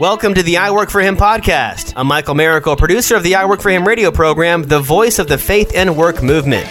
Welcome 0.00 0.34
to 0.34 0.42
the 0.42 0.56
I 0.56 0.72
Work 0.72 0.90
for 0.90 1.00
Him 1.00 1.16
podcast. 1.16 1.92
I'm 1.94 2.08
Michael 2.08 2.34
Miracle, 2.34 2.74
producer 2.74 3.14
of 3.14 3.22
the 3.22 3.36
I 3.36 3.44
Work 3.44 3.60
for 3.60 3.70
Him 3.70 3.86
radio 3.86 4.10
program, 4.10 4.64
the 4.64 4.80
voice 4.80 5.20
of 5.20 5.28
the 5.28 5.38
faith 5.38 5.70
and 5.72 5.96
work 5.96 6.20
movement. 6.20 6.68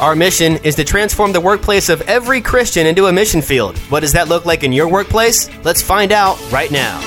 Our 0.00 0.16
mission 0.16 0.56
is 0.64 0.74
to 0.74 0.82
transform 0.82 1.30
the 1.30 1.40
workplace 1.40 1.88
of 1.88 2.00
every 2.02 2.40
Christian 2.40 2.84
into 2.88 3.06
a 3.06 3.12
mission 3.12 3.42
field. 3.42 3.78
What 3.90 4.00
does 4.00 4.12
that 4.14 4.26
look 4.26 4.44
like 4.44 4.64
in 4.64 4.72
your 4.72 4.88
workplace? 4.88 5.48
Let's 5.64 5.82
find 5.82 6.10
out 6.10 6.36
right 6.50 6.72
now. 6.72 7.00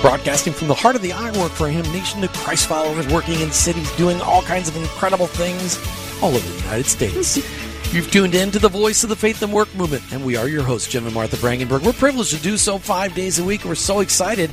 Broadcasting 0.00 0.54
from 0.54 0.68
the 0.68 0.74
heart 0.74 0.96
of 0.96 1.02
the 1.02 1.12
I 1.12 1.30
Work 1.38 1.52
for 1.52 1.68
Him 1.68 1.84
nation 1.92 2.22
to 2.22 2.28
Christ 2.28 2.68
followers 2.68 3.06
working 3.08 3.38
in 3.40 3.50
cities 3.50 3.94
doing 3.96 4.18
all 4.22 4.40
kinds 4.40 4.66
of 4.70 4.76
incredible 4.76 5.26
things 5.26 5.76
all 6.22 6.34
over 6.34 6.48
the 6.48 6.58
United 6.62 6.86
States. 6.86 7.69
You've 7.92 8.08
tuned 8.08 8.36
in 8.36 8.52
to 8.52 8.60
the 8.60 8.68
voice 8.68 9.02
of 9.02 9.08
the 9.08 9.16
faith 9.16 9.42
and 9.42 9.52
work 9.52 9.74
movement, 9.74 10.12
and 10.12 10.24
we 10.24 10.36
are 10.36 10.46
your 10.46 10.62
hosts, 10.62 10.86
Jim 10.86 11.06
and 11.06 11.14
Martha 11.14 11.34
Brangenberg. 11.34 11.82
We're 11.82 11.92
privileged 11.92 12.30
to 12.30 12.40
do 12.40 12.56
so 12.56 12.78
five 12.78 13.16
days 13.16 13.40
a 13.40 13.44
week. 13.44 13.64
We're 13.64 13.74
so 13.74 13.98
excited 13.98 14.48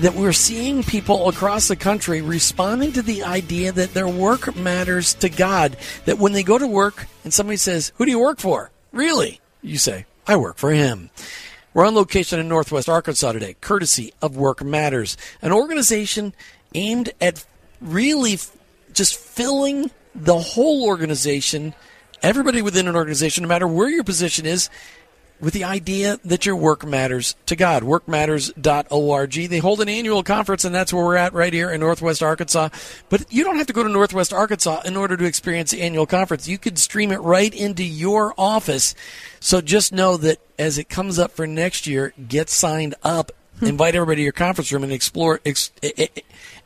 that 0.00 0.14
we're 0.14 0.32
seeing 0.32 0.82
people 0.82 1.28
across 1.28 1.68
the 1.68 1.76
country 1.76 2.22
responding 2.22 2.92
to 2.92 3.02
the 3.02 3.24
idea 3.24 3.72
that 3.72 3.92
their 3.92 4.08
work 4.08 4.56
matters 4.56 5.12
to 5.16 5.28
God. 5.28 5.76
That 6.06 6.16
when 6.16 6.32
they 6.32 6.42
go 6.42 6.56
to 6.56 6.66
work 6.66 7.06
and 7.24 7.34
somebody 7.34 7.58
says, 7.58 7.92
Who 7.96 8.06
do 8.06 8.10
you 8.10 8.20
work 8.20 8.38
for? 8.38 8.70
Really? 8.90 9.38
You 9.60 9.76
say, 9.76 10.06
I 10.26 10.36
work 10.36 10.56
for 10.56 10.70
Him. 10.70 11.10
We're 11.74 11.84
on 11.84 11.94
location 11.94 12.40
in 12.40 12.48
Northwest 12.48 12.88
Arkansas 12.88 13.32
today, 13.32 13.54
courtesy 13.60 14.14
of 14.22 14.38
Work 14.38 14.64
Matters, 14.64 15.18
an 15.42 15.52
organization 15.52 16.32
aimed 16.74 17.10
at 17.20 17.44
really 17.82 18.38
just 18.94 19.14
filling 19.14 19.90
the 20.14 20.38
whole 20.38 20.86
organization 20.86 21.74
everybody 22.22 22.62
within 22.62 22.88
an 22.88 22.96
organization, 22.96 23.42
no 23.42 23.48
matter 23.48 23.68
where 23.68 23.88
your 23.88 24.04
position 24.04 24.46
is, 24.46 24.70
with 25.40 25.54
the 25.54 25.64
idea 25.64 26.18
that 26.24 26.46
your 26.46 26.56
work 26.56 26.84
matters 26.84 27.36
to 27.46 27.56
God. 27.56 27.82
Workmatters.org. 27.82 29.32
They 29.32 29.58
hold 29.58 29.80
an 29.80 29.88
annual 29.88 30.22
conference, 30.22 30.64
and 30.64 30.74
that's 30.74 30.92
where 30.92 31.04
we're 31.04 31.16
at 31.16 31.32
right 31.32 31.52
here 31.52 31.70
in 31.70 31.80
Northwest 31.80 32.22
Arkansas. 32.22 32.70
But 33.08 33.32
you 33.32 33.44
don't 33.44 33.56
have 33.56 33.66
to 33.68 33.72
go 33.72 33.82
to 33.82 33.88
Northwest 33.88 34.32
Arkansas 34.32 34.82
in 34.84 34.96
order 34.96 35.16
to 35.16 35.24
experience 35.24 35.70
the 35.70 35.82
annual 35.82 36.06
conference. 36.06 36.48
You 36.48 36.58
could 36.58 36.78
stream 36.78 37.12
it 37.12 37.20
right 37.20 37.54
into 37.54 37.84
your 37.84 38.34
office. 38.36 38.94
So 39.40 39.60
just 39.60 39.92
know 39.92 40.16
that 40.16 40.38
as 40.58 40.78
it 40.78 40.88
comes 40.88 41.18
up 41.18 41.32
for 41.32 41.46
next 41.46 41.86
year, 41.86 42.12
get 42.28 42.50
signed 42.50 42.94
up. 43.02 43.32
Hmm. 43.60 43.66
Invite 43.66 43.94
everybody 43.94 44.16
to 44.16 44.22
your 44.24 44.32
conference 44.32 44.72
room 44.72 44.84
and 44.84 44.92
explore. 44.92 45.40
Ex- 45.44 45.70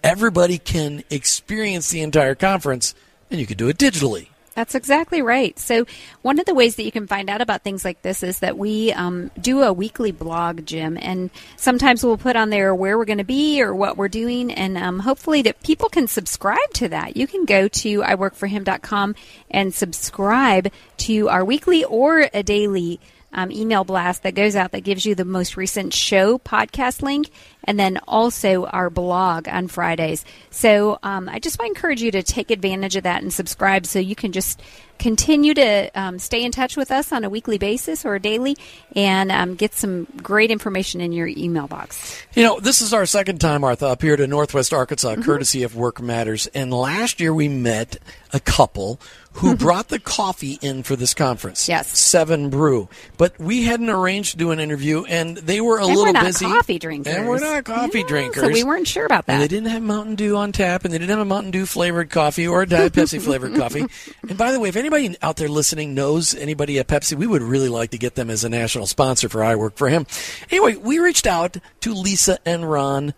everybody 0.03 0.59
can 0.59 1.05
experience 1.11 1.91
the 1.91 2.03
entire 2.03 2.35
conference, 2.35 2.95
and 3.31 3.41
you 3.41 3.47
can 3.47 3.57
do 3.57 3.69
it 3.69 3.79
digitally. 3.79 4.29
That's 4.55 4.75
exactly 4.75 5.23
right. 5.23 5.59
So, 5.59 5.87
one 6.23 6.39
of 6.39 6.47
the 6.47 6.55
ways 6.55 6.77
that 6.77 6.85
you 6.85 6.93
can 6.93 7.07
find 7.07 7.31
out 7.31 7.41
about 7.41 7.63
things 7.63 7.85
like 7.85 8.03
this 8.03 8.23
is 8.23 8.41
that 8.41 8.59
we 8.59 8.93
um, 8.93 9.31
do 9.41 9.63
a 9.63 9.73
weekly 9.73 10.13
blog, 10.13 10.67
Jim, 10.67 10.99
and 11.01 11.31
sometimes 11.57 12.05
we'll 12.05 12.19
put 12.19 12.37
on 12.37 12.51
there 12.51 12.75
where 12.75 12.99
we're 12.99 13.05
going 13.05 13.19
to 13.19 13.25
be 13.25 13.63
or 13.63 13.75
what 13.75 13.97
we're 13.97 14.09
doing, 14.09 14.53
and 14.53 14.77
um, 14.77 15.01
hopefully 15.01 15.43
that 15.43 15.63
people 15.63 15.89
can 15.89 16.07
subscribe 16.07 16.71
to 16.75 16.89
that. 16.89 17.17
You 17.17 17.27
can 17.27 17.45
go 17.45 17.69
to 17.69 18.01
iworkforhim.com 18.01 19.15
and 19.51 19.75
subscribe 19.75 20.73
to 20.99 21.29
our 21.29 21.45
weekly 21.45 21.85
or 21.85 22.29
a 22.33 22.43
daily 22.43 23.01
um, 23.33 23.51
email 23.51 23.85
blast 23.85 24.23
that 24.23 24.35
goes 24.35 24.57
out 24.57 24.73
that 24.73 24.81
gives 24.83 25.05
you 25.05 25.15
the 25.15 25.25
most 25.25 25.57
recent 25.57 25.95
show 25.95 26.39
podcast 26.39 27.03
link 27.03 27.31
and 27.65 27.79
then 27.79 27.99
also 28.07 28.67
our 28.67 28.91
blog 28.91 29.49
on 29.49 29.69
Fridays. 29.69 30.25
So 30.51 30.99
um, 31.03 31.29
I 31.29 31.39
just 31.39 31.59
want 31.59 31.69
to 31.69 31.79
encourage 31.79 32.03
you 32.03 32.11
to 32.13 32.23
take 32.23 32.51
advantage 32.51 32.97
of 32.97 33.05
that 33.05 33.23
and 33.23 33.33
subscribe 33.33 33.87
so 33.87 33.99
you 33.99 34.17
can 34.17 34.33
just 34.33 34.61
continue 34.99 35.53
to 35.53 35.91
um, 35.95 36.19
stay 36.19 36.45
in 36.45 36.53
touch 36.53 36.77
with 36.77 36.93
us 36.93 37.13
on 37.13 37.25
a 37.25 37.31
weekly 37.31 37.59
basis 37.59 38.05
or 38.05 38.15
a 38.15 38.21
daily 38.21 38.57
and 38.95 39.33
um, 39.33 39.57
get 39.57 39.75
some 39.75 40.07
great 40.23 40.51
information 40.51 41.01
in 41.01 41.13
your 41.13 41.27
email 41.27 41.67
box. 41.67 42.23
You 42.35 42.45
know, 42.45 42.61
this 42.61 42.81
is 42.81 42.95
our 42.95 43.05
second 43.07 43.41
time, 43.41 43.63
Martha, 43.63 43.89
up 43.89 44.03
here 44.03 44.17
to 44.17 44.27
Northwest 44.27 44.73
Arkansas, 44.73 45.15
mm-hmm. 45.15 45.23
courtesy 45.23 45.65
of 45.65 45.75
Work 45.75 46.01
Matters. 46.01 46.47
And 46.49 46.73
last 46.73 47.21
year 47.21 47.35
we 47.35 47.49
met 47.49 47.97
a 48.33 48.39
couple 48.39 49.01
who 49.35 49.57
brought 49.57 49.89
the 49.89 49.99
coffee 49.99 50.59
in 50.61 50.83
for 50.83 50.97
this 50.97 51.15
conference. 51.15 51.69
Yes. 51.69 51.99
Seven 51.99 52.51
Brew. 52.51 52.89
But 53.17 53.39
we 53.39 53.65
hadn't 53.65 53.91
arranged 53.91 54.33
to 54.33 54.37
do 54.37 54.51
an 54.51 54.61
interview, 54.61 55.05
and 55.05 55.37
they 55.37 55.61
were 55.61 55.79
a 55.79 55.85
and 55.85 55.89
little 55.89 56.05
we're 56.05 56.13
not 56.13 56.25
busy. 56.25 56.45
coffee 56.45 56.79
drinkers. 56.79 57.15
And 57.15 57.29
we're 57.29 57.39
not 57.39 57.65
coffee 57.65 58.01
yeah, 58.01 58.07
drinkers. 58.07 58.43
So 58.43 58.49
we 58.49 58.65
weren't 58.65 58.89
sure 58.89 59.07
about 59.07 59.27
that. 59.27 59.35
And 59.35 59.43
they 59.43 59.49
didn't 59.49 59.69
have 59.69 59.83
Mountain 59.83 60.17
Dew 60.17 60.37
on 60.37 60.53
tap, 60.53 60.85
and 60.85 60.93
they 60.93 60.99
didn't 60.99 61.11
have 61.11 61.21
a 61.21 61.25
Mountain 61.25 61.53
Dew 61.53 61.67
flavored 61.67 62.11
coffee 62.11 62.47
or 62.47 62.63
a 62.63 62.67
Diet 62.67 62.93
Pepsi 62.95 63.21
flavored 63.21 63.55
coffee. 63.55 63.87
And 64.29 64.39
by 64.39 64.53
the 64.53 64.61
way, 64.61 64.69
if 64.69 64.77
anybody 64.77 65.17
out 65.23 65.37
there 65.37 65.49
listening 65.49 65.95
knows 65.95 66.35
anybody 66.35 66.79
at 66.79 66.89
Pepsi, 66.89 67.17
we 67.17 67.27
would 67.27 67.43
really 67.43 67.69
like 67.69 67.91
to 67.91 67.99
get 67.99 68.15
them 68.15 68.31
as 68.31 68.45
a 68.45 68.49
national 68.49 68.87
sponsor 68.87 69.29
for 69.29 69.43
I 69.43 69.57
Work 69.57 69.77
for 69.77 69.89
Him. 69.89 70.07
Anyway, 70.51 70.77
we 70.77 70.99
reached 70.99 71.27
out 71.27 71.57
to 71.81 71.95
Lisa 71.95 72.39
and 72.45 72.71
Ron 72.71 73.15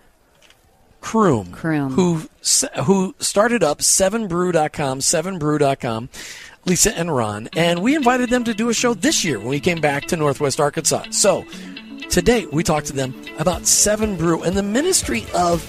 Crum, 1.05 1.53
Crum. 1.53 1.93
who 1.93 2.23
who 2.85 3.15
started 3.19 3.63
up 3.63 3.81
7brew.com, 3.81 5.01
7brew.com. 5.01 6.09
Lisa 6.65 6.97
and 6.97 7.15
Ron, 7.15 7.51
and 7.55 7.83
we 7.83 7.95
invited 7.95 8.31
them 8.31 8.45
to 8.45 8.55
do 8.55 8.71
a 8.71 8.75
show 8.75 8.95
this 8.95 9.23
year 9.23 9.39
when 9.39 9.49
we 9.49 9.61
came 9.61 9.83
back 9.83 10.07
to 10.07 10.17
Northwest 10.17 10.59
Arkansas. 10.61 11.05
So 11.11 11.45
today 12.09 12.47
we 12.47 12.63
talked 12.63 12.87
to 12.87 12.95
them 12.95 13.15
about 13.39 13.67
Seven 13.67 14.17
Brew 14.17 14.43
and 14.43 14.57
the 14.57 14.63
ministry 14.63 15.27
of 15.35 15.63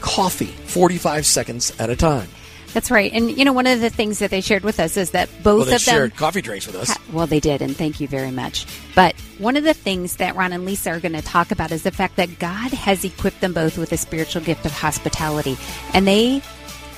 coffee, 0.00 0.46
45 0.46 1.26
seconds 1.26 1.72
at 1.80 1.90
a 1.90 1.96
time. 1.96 2.28
That's 2.72 2.90
right. 2.90 3.12
And, 3.12 3.36
you 3.36 3.44
know, 3.44 3.52
one 3.52 3.66
of 3.66 3.80
the 3.80 3.90
things 3.90 4.20
that 4.20 4.30
they 4.30 4.40
shared 4.40 4.62
with 4.62 4.78
us 4.78 4.96
is 4.96 5.10
that 5.10 5.28
both 5.42 5.44
well, 5.44 5.62
of 5.62 5.68
them. 5.68 5.78
shared 5.78 6.16
coffee 6.16 6.40
drinks 6.40 6.66
with 6.66 6.76
us. 6.76 6.90
Ha- 6.90 7.02
well, 7.12 7.26
they 7.26 7.40
did, 7.40 7.62
and 7.62 7.76
thank 7.76 8.00
you 8.00 8.06
very 8.08 8.30
much. 8.30 8.66
But 8.94 9.14
one 9.38 9.56
of 9.56 9.64
the 9.64 9.74
things 9.74 10.16
that 10.16 10.36
Ron 10.36 10.52
and 10.52 10.64
Lisa 10.64 10.90
are 10.90 11.00
going 11.00 11.12
to 11.12 11.22
talk 11.22 11.50
about 11.50 11.72
is 11.72 11.82
the 11.82 11.90
fact 11.90 12.16
that 12.16 12.38
God 12.38 12.72
has 12.72 13.04
equipped 13.04 13.40
them 13.40 13.52
both 13.52 13.76
with 13.76 13.92
a 13.92 13.96
spiritual 13.96 14.42
gift 14.42 14.64
of 14.66 14.72
hospitality. 14.72 15.56
And 15.94 16.06
they 16.06 16.42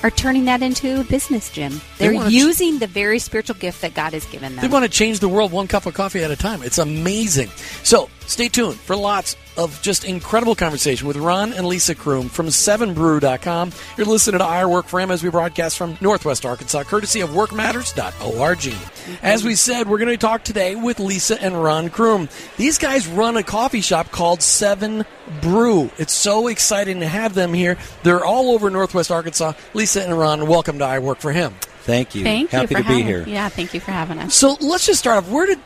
are 0.03 0.11
turning 0.11 0.45
that 0.45 0.61
into 0.61 0.99
a 0.99 1.03
business, 1.05 1.49
Jim. 1.49 1.79
They're 1.97 2.19
they 2.19 2.29
using 2.29 2.77
ch- 2.77 2.81
the 2.81 2.87
very 2.87 3.19
spiritual 3.19 3.55
gift 3.55 3.81
that 3.81 3.93
God 3.93 4.13
has 4.13 4.25
given 4.25 4.55
them. 4.55 4.61
They 4.61 4.67
want 4.67 4.83
to 4.83 4.91
change 4.91 5.19
the 5.19 5.29
world 5.29 5.51
one 5.51 5.67
cup 5.67 5.85
of 5.85 5.93
coffee 5.93 6.23
at 6.23 6.29
a 6.29 6.35
time. 6.35 6.61
It's 6.61 6.77
amazing. 6.77 7.49
So 7.83 8.09
stay 8.33 8.49
tuned 8.49 8.79
for 8.79 8.95
lots 8.95 9.35
of 9.55 9.79
just 9.81 10.03
incredible 10.03 10.55
conversation 10.55 11.07
with 11.07 11.17
Ron 11.17 11.53
and 11.53 11.67
Lisa 11.67 11.93
Crum 11.93 12.29
from 12.29 12.47
7brew.com. 12.47 13.71
You're 13.97 14.07
listening 14.07 14.39
to 14.39 14.45
Our 14.45 14.67
Work 14.67 14.87
for 14.87 14.99
Him 14.99 15.11
as 15.11 15.23
we 15.23 15.29
broadcast 15.29 15.77
from 15.77 15.97
Northwest 16.01 16.45
Arkansas, 16.45 16.83
courtesy 16.83 17.21
of 17.21 17.29
workmatters.org. 17.29 18.73
As 19.21 19.43
we 19.43 19.55
said, 19.55 19.87
we're 19.87 19.99
going 19.99 20.09
to 20.09 20.17
talk 20.17 20.43
today 20.43 20.75
with 20.75 20.99
Lisa 20.99 21.39
and 21.41 21.61
Ron 21.61 21.89
Crum. 21.89 22.27
These 22.57 22.79
guys 22.79 23.07
run 23.07 23.37
a 23.37 23.43
coffee 23.43 23.81
shop 23.81 24.09
called 24.09 24.41
Seven 24.41 25.05
Brew. 25.41 25.91
It's 25.97 26.13
so 26.13 26.47
exciting 26.47 27.01
to 27.01 27.07
have 27.07 27.35
them 27.35 27.53
here. 27.53 27.77
They're 28.01 28.25
all 28.25 28.51
over 28.51 28.69
Northwest 28.69 29.11
Arkansas. 29.11 29.53
Lisa 29.73 30.03
and 30.03 30.17
Ron, 30.17 30.47
welcome 30.47 30.79
to 30.79 30.85
I 30.85 30.99
Work 30.99 31.19
for 31.19 31.31
Him. 31.31 31.53
Thank 31.83 32.15
you. 32.15 32.23
Thank 32.23 32.49
Happy 32.49 32.75
you 32.75 32.81
to 32.81 32.87
be 32.87 32.93
having, 32.93 33.05
here. 33.05 33.25
Yeah, 33.27 33.49
thank 33.49 33.73
you 33.73 33.79
for 33.79 33.91
having 33.91 34.17
us. 34.17 34.33
So 34.33 34.57
let's 34.61 34.85
just 34.85 34.99
start 34.99 35.17
off. 35.17 35.29
Where 35.29 35.45
did 35.45 35.59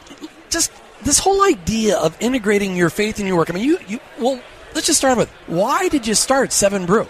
just 0.49 0.71
this 1.03 1.19
whole 1.19 1.43
idea 1.43 1.97
of 1.97 2.15
integrating 2.19 2.75
your 2.75 2.89
faith 2.89 3.19
in 3.19 3.27
your 3.27 3.37
work? 3.37 3.49
I 3.49 3.53
mean, 3.53 3.63
you, 3.63 3.79
you 3.87 3.99
well, 4.19 4.39
let's 4.73 4.87
just 4.87 4.99
start 4.99 5.17
with 5.17 5.29
why 5.47 5.87
did 5.89 6.07
you 6.07 6.13
start 6.13 6.51
Seven 6.51 6.85
Brew? 6.85 7.07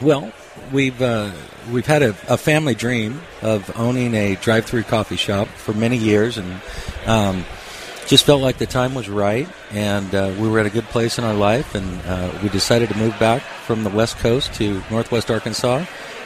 Well, 0.00 0.32
we've 0.72 1.00
uh, 1.00 1.30
we've 1.70 1.86
had 1.86 2.02
a, 2.02 2.10
a, 2.28 2.36
family 2.36 2.74
dream 2.74 3.20
of 3.40 3.70
owning 3.78 4.14
a 4.14 4.36
drive-through 4.36 4.84
coffee 4.84 5.16
shop 5.16 5.48
for 5.48 5.72
many 5.72 5.96
years, 5.96 6.38
and 6.38 6.60
um, 7.06 7.44
just 8.06 8.24
felt 8.24 8.42
like 8.42 8.58
the 8.58 8.66
time 8.66 8.94
was 8.94 9.08
right, 9.08 9.48
and 9.70 10.14
uh, 10.14 10.34
we 10.38 10.48
were 10.48 10.58
at 10.58 10.66
a 10.66 10.70
good 10.70 10.84
place 10.86 11.18
in 11.18 11.24
our 11.24 11.34
life, 11.34 11.74
and 11.74 12.00
uh, 12.06 12.38
we 12.42 12.48
decided 12.48 12.88
to 12.88 12.96
move 12.96 13.16
back 13.18 13.42
from 13.42 13.84
the 13.84 13.90
West 13.90 14.18
Coast 14.18 14.52
to 14.54 14.82
Northwest 14.90 15.30
Arkansas. 15.30 15.84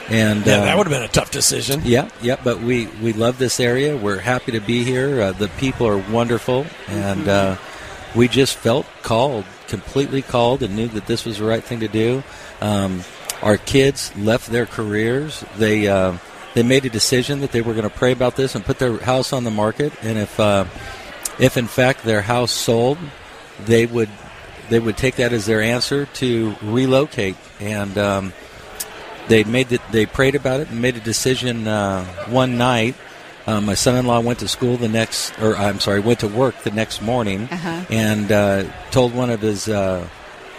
And 0.09 0.45
yeah, 0.45 0.61
that 0.61 0.77
would 0.77 0.87
have 0.87 0.93
been 0.93 1.03
a 1.03 1.11
tough 1.11 1.31
decision. 1.31 1.81
Yeah, 1.83 2.09
yeah, 2.21 2.37
but 2.41 2.61
we 2.61 2.87
we 3.01 3.11
love 3.11 3.37
this 3.37 3.59
area. 3.59 3.97
We're 3.97 4.19
happy 4.19 4.53
to 4.53 4.61
be 4.61 4.83
here. 4.83 5.21
Uh, 5.21 5.31
the 5.33 5.49
people 5.49 5.87
are 5.87 5.97
wonderful, 5.97 6.65
and 6.87 7.25
mm-hmm. 7.25 8.17
we 8.17 8.29
just 8.29 8.55
felt 8.55 8.85
called, 9.01 9.43
completely 9.67 10.21
called, 10.21 10.63
and 10.63 10.75
knew 10.75 10.87
that 10.89 11.07
this 11.07 11.25
was 11.25 11.39
the 11.39 11.45
right 11.45 11.63
thing 11.63 11.81
to 11.81 11.89
do. 11.89 12.23
Um, 12.61 13.03
our 13.41 13.57
kids 13.57 14.15
left 14.17 14.49
their 14.49 14.65
careers. 14.65 15.43
They 15.57 15.87
uh, 15.87 16.17
they 16.53 16.63
made 16.63 16.85
a 16.85 16.89
decision 16.89 17.41
that 17.41 17.51
they 17.51 17.61
were 17.61 17.73
going 17.73 17.89
to 17.89 17.95
pray 17.95 18.11
about 18.11 18.35
this 18.35 18.55
and 18.55 18.65
put 18.65 18.79
their 18.79 18.97
house 18.97 19.33
on 19.33 19.43
the 19.43 19.51
market. 19.51 19.93
And 20.01 20.17
if 20.17 20.39
uh, 20.39 20.65
if 21.37 21.57
in 21.57 21.67
fact 21.67 22.03
their 22.03 22.21
house 22.21 22.51
sold, 22.51 22.97
they 23.65 23.85
would 23.85 24.09
they 24.69 24.79
would 24.79 24.97
take 24.97 25.17
that 25.17 25.33
as 25.33 25.45
their 25.45 25.61
answer 25.61 26.05
to 26.05 26.55
relocate. 26.63 27.35
And 27.59 27.97
um, 27.97 28.33
they 29.27 29.43
made 29.43 29.71
it. 29.71 29.81
They 29.91 30.05
prayed 30.05 30.35
about 30.35 30.59
it 30.59 30.69
and 30.69 30.81
made 30.81 30.95
a 30.95 31.01
decision 31.01 31.67
uh, 31.67 32.05
one 32.27 32.57
night. 32.57 32.95
Uh, 33.45 33.61
my 33.61 33.75
son-in-law 33.75 34.19
went 34.19 34.39
to 34.39 34.47
school 34.47 34.75
the 34.75 34.89
next, 34.89 35.39
or 35.39 35.55
I'm 35.55 35.79
sorry, 35.79 36.01
went 36.01 36.19
to 36.19 36.27
work 36.27 36.63
the 36.63 36.71
next 36.71 37.01
morning, 37.01 37.47
uh-huh. 37.49 37.85
and 37.89 38.29
uh, 38.29 38.63
told 38.91 39.13
one 39.13 39.29
of 39.29 39.39
his 39.39 39.69
uh, 39.69 40.05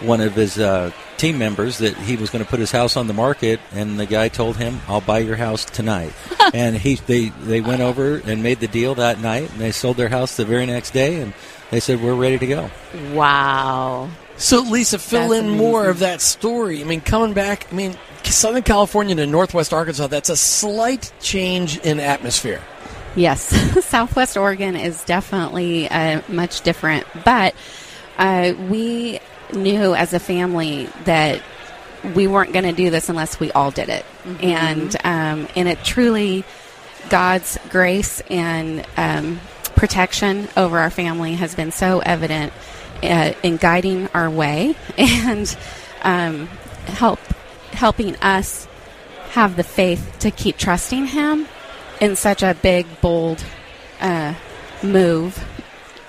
one 0.01 0.21
of 0.21 0.33
his 0.33 0.57
uh, 0.57 0.91
team 1.17 1.37
members 1.37 1.77
that 1.79 1.95
he 1.97 2.15
was 2.15 2.31
going 2.31 2.43
to 2.43 2.49
put 2.49 2.59
his 2.59 2.71
house 2.71 2.97
on 2.97 3.07
the 3.07 3.13
market, 3.13 3.59
and 3.73 3.99
the 3.99 4.07
guy 4.07 4.27
told 4.27 4.57
him, 4.57 4.81
"I'll 4.87 5.01
buy 5.01 5.19
your 5.19 5.35
house 5.35 5.65
tonight." 5.65 6.13
and 6.53 6.75
he 6.75 6.95
they 6.95 7.29
they 7.29 7.61
went 7.61 7.81
over 7.81 8.17
and 8.17 8.41
made 8.41 8.59
the 8.59 8.67
deal 8.67 8.95
that 8.95 9.19
night, 9.19 9.51
and 9.51 9.59
they 9.59 9.71
sold 9.71 9.97
their 9.97 10.09
house 10.09 10.35
the 10.35 10.45
very 10.45 10.65
next 10.65 10.91
day, 10.91 11.21
and 11.21 11.33
they 11.69 11.79
said, 11.79 12.01
"We're 12.01 12.15
ready 12.15 12.39
to 12.39 12.47
go." 12.47 12.71
Wow. 13.13 14.09
So, 14.37 14.61
Lisa, 14.61 14.99
fill 14.99 15.29
That's 15.29 15.43
in 15.43 15.49
more 15.49 15.89
of 15.89 15.99
that 15.99 16.21
story. 16.21 16.81
I 16.81 16.85
mean, 16.85 17.01
coming 17.01 17.33
back, 17.33 17.67
I 17.71 17.75
mean, 17.75 17.97
Southern 18.23 18.63
California 18.63 19.15
to 19.15 19.25
Northwest 19.25 19.73
Arkansas, 19.73 20.07
that's 20.07 20.29
a 20.29 20.37
slight 20.37 21.11
change 21.21 21.77
in 21.79 21.99
atmosphere. 21.99 22.61
Yes, 23.15 23.43
Southwest 23.85 24.37
Oregon 24.37 24.75
is 24.75 25.03
definitely 25.03 25.89
uh, 25.89 26.21
much 26.27 26.61
different, 26.61 27.05
but 27.25 27.55
uh, 28.17 28.53
we 28.69 29.19
knew 29.53 29.95
as 29.95 30.13
a 30.13 30.19
family 30.19 30.87
that 31.05 31.41
we 32.15 32.27
weren't 32.27 32.53
going 32.53 32.65
to 32.65 32.71
do 32.71 32.89
this 32.89 33.09
unless 33.09 33.39
we 33.39 33.51
all 33.51 33.71
did 33.71 33.89
it, 33.89 34.05
and 34.41 34.95
um, 35.03 35.47
and 35.55 35.67
it 35.67 35.83
truly 35.83 36.45
God's 37.09 37.57
grace 37.69 38.21
and 38.29 38.85
um, 38.95 39.39
protection 39.75 40.47
over 40.55 40.77
our 40.79 40.89
family 40.89 41.33
has 41.33 41.55
been 41.55 41.71
so 41.71 41.99
evident 41.99 42.53
uh, 43.01 43.33
in 43.43 43.57
guiding 43.57 44.07
our 44.09 44.29
way 44.29 44.75
and 44.97 45.57
um, 46.03 46.47
help 46.85 47.19
helping 47.79 48.13
us 48.17 48.67
have 49.29 49.55
the 49.55 49.63
faith 49.63 50.17
to 50.19 50.29
keep 50.29 50.57
trusting 50.57 51.07
Him 51.07 51.47
in 52.01 52.17
such 52.17 52.43
a 52.43 52.53
big, 52.61 52.85
bold 52.99 53.41
uh, 54.01 54.33
move 54.83 55.45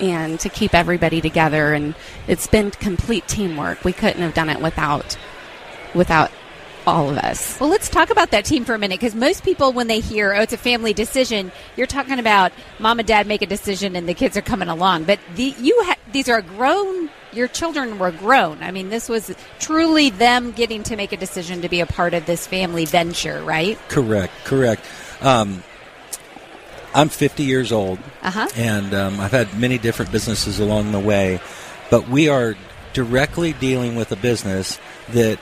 and 0.01 0.41
to 0.41 0.49
keep 0.49 0.75
everybody 0.75 1.21
together. 1.21 1.73
And 1.73 1.95
it's 2.27 2.49
been 2.49 2.73
complete 2.73 3.29
teamwork. 3.29 3.85
We 3.85 3.93
couldn't 3.93 4.21
have 4.23 4.35
done 4.35 4.51
it 4.51 4.61
without 4.61 5.17
without 5.95 6.33
all 6.87 7.09
of 7.09 7.19
us. 7.19 7.61
Well, 7.61 7.71
let's 7.71 7.89
talk 7.89 8.11
about 8.11 8.33
that 8.33 8.45
team 8.45 8.65
for 8.65 8.75
a 8.75 8.79
minute 8.79 8.99
because 8.99 9.15
most 9.15 9.45
people, 9.45 9.73
when 9.73 9.87
they 9.87 10.01
hear, 10.01 10.35
oh, 10.35 10.41
it's 10.41 10.53
a 10.53 10.59
family 10.59 10.93
decision, 10.93 11.53
you're 11.77 11.87
talking 11.87 12.19
about 12.19 12.53
mom 12.81 12.99
and 12.99 13.07
dad 13.07 13.29
make 13.29 13.43
a 13.43 13.47
decision 13.47 13.95
and 13.95 14.09
the 14.09 14.15
kids 14.15 14.37
are 14.37 14.43
coming 14.43 14.69
along. 14.69 15.05
But 15.05 15.21
the, 15.37 15.55
you 15.61 15.81
ha- 15.85 15.99
these 16.11 16.29
are 16.29 16.43
grown, 16.43 17.11
your 17.33 17.49
children 17.49 17.99
were 17.99 18.11
grown. 18.11 18.63
I 18.63 18.71
mean, 18.71 18.89
this 18.91 19.09
was 19.09 19.35
truly 19.59 20.11
them 20.11 20.53
getting 20.53 20.83
to 20.85 20.97
make 20.97 21.13
a 21.13 21.17
decision 21.17 21.63
to 21.63 21.69
be 21.69 21.81
a 21.81 21.87
part 21.87 22.15
of 22.15 22.27
this 22.27 22.47
family 22.47 22.85
venture, 22.85 23.43
right? 23.43 23.79
Correct, 23.89 24.33
correct. 24.45 24.85
Um, 25.21 25.63
I'm 26.95 27.09
50 27.09 27.45
years 27.45 27.71
old, 27.71 27.99
Uh-huh. 28.23 28.49
and 28.57 28.93
um, 28.95 29.21
I've 29.21 29.31
had 29.31 29.59
many 29.59 29.79
different 29.79 30.11
businesses 30.11 30.59
along 30.59 30.91
the 30.93 30.99
way, 30.99 31.41
but 31.89 32.09
we 32.09 32.29
are 32.29 32.57
directly 32.93 33.53
dealing 33.53 33.95
with 33.95 34.11
a 34.11 34.17
business 34.17 34.79
that 35.11 35.39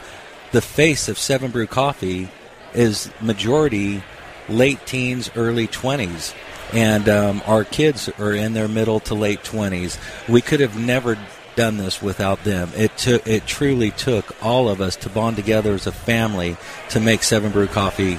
the 0.52 0.60
face 0.60 1.08
of 1.08 1.18
Seven 1.18 1.50
Brew 1.50 1.66
Coffee 1.66 2.28
is 2.74 3.10
majority 3.22 4.02
late 4.48 4.84
teens, 4.86 5.30
early 5.36 5.66
20s. 5.66 6.34
And 6.74 7.08
um, 7.08 7.42
our 7.46 7.64
kids 7.64 8.10
are 8.18 8.34
in 8.34 8.52
their 8.52 8.68
middle 8.68 9.00
to 9.00 9.14
late 9.14 9.42
20s. 9.42 9.98
We 10.28 10.42
could 10.42 10.60
have 10.60 10.78
never 10.78 11.16
done 11.58 11.76
this 11.76 12.00
without 12.00 12.44
them. 12.44 12.70
It 12.76 12.96
took, 12.96 13.26
it 13.26 13.44
truly 13.44 13.90
took 13.90 14.36
all 14.40 14.68
of 14.68 14.80
us 14.80 14.94
to 14.94 15.08
bond 15.08 15.34
together 15.34 15.74
as 15.74 15.88
a 15.88 15.92
family 15.92 16.56
to 16.90 17.00
make 17.00 17.24
Seven 17.24 17.50
Brew 17.50 17.66
Coffee 17.66 18.14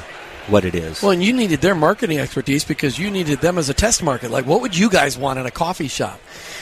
what 0.47 0.65
it 0.65 0.75
is. 0.75 1.01
Well, 1.01 1.11
and 1.11 1.23
you 1.23 1.31
needed 1.31 1.61
their 1.61 1.73
marketing 1.73 2.19
expertise 2.19 2.65
because 2.65 2.99
you 2.99 3.09
needed 3.09 3.39
them 3.39 3.57
as 3.57 3.69
a 3.69 3.73
test 3.73 4.03
market. 4.03 4.29
Like, 4.29 4.45
what 4.45 4.59
would 4.59 4.77
you 4.77 4.89
guys 4.89 5.17
want 5.17 5.39
in 5.39 5.45
a 5.45 5.51
coffee 5.51 5.87
shop? 5.87 6.19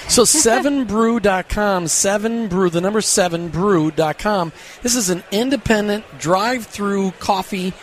So, 0.07 0.21
7brew.com, 0.23 1.85
7brew, 1.85 2.71
the 2.71 2.81
number 2.81 3.01
7brew.com. 3.01 4.51
This 4.83 4.95
is 4.95 5.09
an 5.09 5.23
independent 5.31 6.05
drive 6.19 6.67
through 6.67 7.09
coffee. 7.13 7.73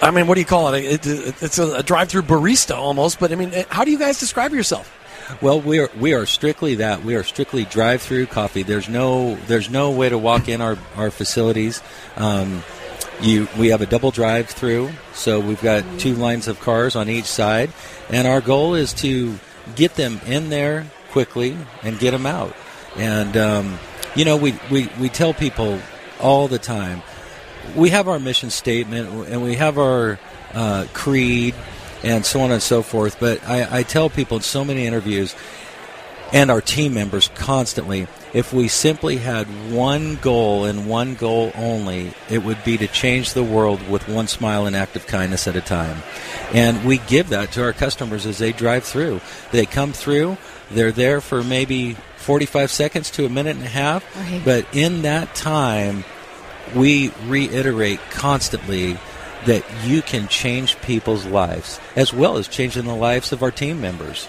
I 0.00 0.12
mean, 0.12 0.28
what 0.28 0.34
do 0.34 0.40
you 0.40 0.46
call 0.46 0.72
it? 0.72 0.84
it, 0.84 1.04
it 1.04 1.42
it's 1.42 1.58
a, 1.58 1.78
a 1.78 1.82
drive 1.82 2.10
through 2.10 2.22
barista 2.22 2.76
almost, 2.76 3.18
but 3.18 3.32
I 3.32 3.34
mean, 3.34 3.52
how 3.70 3.84
do 3.84 3.90
you 3.90 3.98
guys 3.98 4.20
describe 4.20 4.52
yourself? 4.52 4.88
Well, 5.40 5.60
we 5.60 5.78
are 5.78 5.90
we 5.98 6.14
are 6.14 6.26
strictly 6.26 6.76
that. 6.76 7.02
We 7.02 7.14
are 7.14 7.22
strictly 7.22 7.64
drive-through 7.64 8.26
coffee. 8.26 8.62
There's 8.62 8.88
no 8.88 9.36
there's 9.46 9.70
no 9.70 9.90
way 9.90 10.08
to 10.08 10.18
walk 10.18 10.48
in 10.48 10.60
our 10.60 10.76
our 10.96 11.10
facilities. 11.10 11.82
Um, 12.16 12.62
you 13.20 13.48
we 13.58 13.68
have 13.68 13.80
a 13.80 13.86
double 13.86 14.10
drive-through, 14.10 14.90
so 15.12 15.40
we've 15.40 15.62
got 15.62 15.84
two 15.98 16.14
lines 16.14 16.48
of 16.48 16.60
cars 16.60 16.96
on 16.96 17.08
each 17.08 17.26
side, 17.26 17.72
and 18.10 18.26
our 18.26 18.40
goal 18.40 18.74
is 18.74 18.92
to 18.94 19.38
get 19.76 19.94
them 19.94 20.20
in 20.26 20.50
there 20.50 20.86
quickly 21.10 21.56
and 21.82 21.98
get 21.98 22.10
them 22.10 22.26
out. 22.26 22.54
And 22.96 23.36
um, 23.36 23.78
you 24.14 24.24
know, 24.24 24.36
we, 24.36 24.54
we 24.70 24.88
we 25.00 25.08
tell 25.08 25.34
people 25.34 25.80
all 26.20 26.48
the 26.48 26.58
time. 26.58 27.02
We 27.74 27.90
have 27.90 28.08
our 28.08 28.20
mission 28.20 28.50
statement 28.50 29.28
and 29.28 29.42
we 29.42 29.54
have 29.54 29.78
our 29.78 30.18
uh, 30.52 30.86
creed 30.92 31.54
and 32.04 32.24
so 32.24 32.40
on 32.40 32.52
and 32.52 32.62
so 32.62 32.82
forth. 32.82 33.18
But 33.18 33.42
I, 33.48 33.78
I 33.78 33.82
tell 33.82 34.08
people 34.10 34.36
in 34.36 34.42
so 34.42 34.64
many 34.64 34.86
interviews 34.86 35.34
and 36.32 36.50
our 36.50 36.60
team 36.60 36.94
members 36.94 37.28
constantly 37.34 38.06
if 38.32 38.52
we 38.52 38.66
simply 38.66 39.18
had 39.18 39.46
one 39.72 40.16
goal 40.16 40.64
and 40.64 40.88
one 40.88 41.14
goal 41.14 41.52
only, 41.54 42.12
it 42.28 42.42
would 42.42 42.62
be 42.64 42.76
to 42.76 42.88
change 42.88 43.32
the 43.32 43.44
world 43.44 43.88
with 43.88 44.08
one 44.08 44.26
smile 44.26 44.66
and 44.66 44.74
act 44.74 44.96
of 44.96 45.06
kindness 45.06 45.46
at 45.46 45.54
a 45.54 45.60
time. 45.60 46.02
And 46.52 46.84
we 46.84 46.98
give 46.98 47.28
that 47.28 47.52
to 47.52 47.62
our 47.62 47.72
customers 47.72 48.26
as 48.26 48.38
they 48.38 48.50
drive 48.52 48.82
through. 48.82 49.20
They 49.52 49.66
come 49.66 49.92
through, 49.92 50.36
they're 50.72 50.90
there 50.90 51.20
for 51.20 51.44
maybe 51.44 51.96
45 52.16 52.72
seconds 52.72 53.10
to 53.12 53.24
a 53.24 53.28
minute 53.28 53.54
and 53.56 53.64
a 53.64 53.68
half, 53.68 54.04
Right. 54.16 54.42
but 54.44 54.66
in 54.72 55.02
that 55.02 55.32
time, 55.36 56.02
we 56.74 57.12
reiterate 57.26 58.00
constantly 58.10 58.98
that 59.46 59.64
you 59.84 60.02
can 60.02 60.28
change 60.28 60.80
people's 60.82 61.26
lives 61.26 61.80
as 61.96 62.12
well 62.12 62.36
as 62.36 62.48
changing 62.48 62.84
the 62.84 62.94
lives 62.94 63.32
of 63.32 63.42
our 63.42 63.50
team 63.50 63.80
members. 63.80 64.28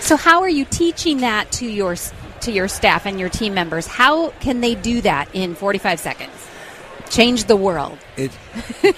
So, 0.00 0.16
how 0.16 0.42
are 0.42 0.48
you 0.48 0.64
teaching 0.64 1.18
that 1.18 1.50
to 1.52 1.66
your 1.66 1.96
to 2.40 2.52
your 2.52 2.68
staff 2.68 3.06
and 3.06 3.18
your 3.18 3.28
team 3.28 3.54
members? 3.54 3.86
How 3.86 4.30
can 4.40 4.60
they 4.60 4.74
do 4.74 5.00
that 5.00 5.28
in 5.34 5.54
45 5.54 5.98
seconds? 5.98 6.32
Change 7.08 7.44
the 7.44 7.56
world. 7.56 7.98
It 8.16 8.30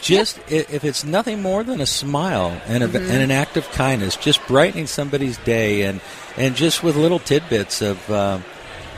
just 0.01 0.39
if 0.49 0.85
it's 0.85 1.05
nothing 1.05 1.43
more 1.43 1.63
than 1.63 1.81
a 1.81 1.87
smile 1.87 2.61
and, 2.67 2.83
a, 2.83 2.87
and 2.87 3.23
an 3.23 3.31
act 3.31 3.57
of 3.57 3.71
kindness, 3.71 4.17
just 4.17 4.47
brightening 4.47 4.87
somebody's 4.87 5.39
day, 5.39 5.83
and 5.83 6.01
and 6.37 6.57
just 6.57 6.83
with 6.83 6.97
little 6.97 7.19
tidbits 7.19 7.81
of 7.81 8.11
uh, 8.11 8.39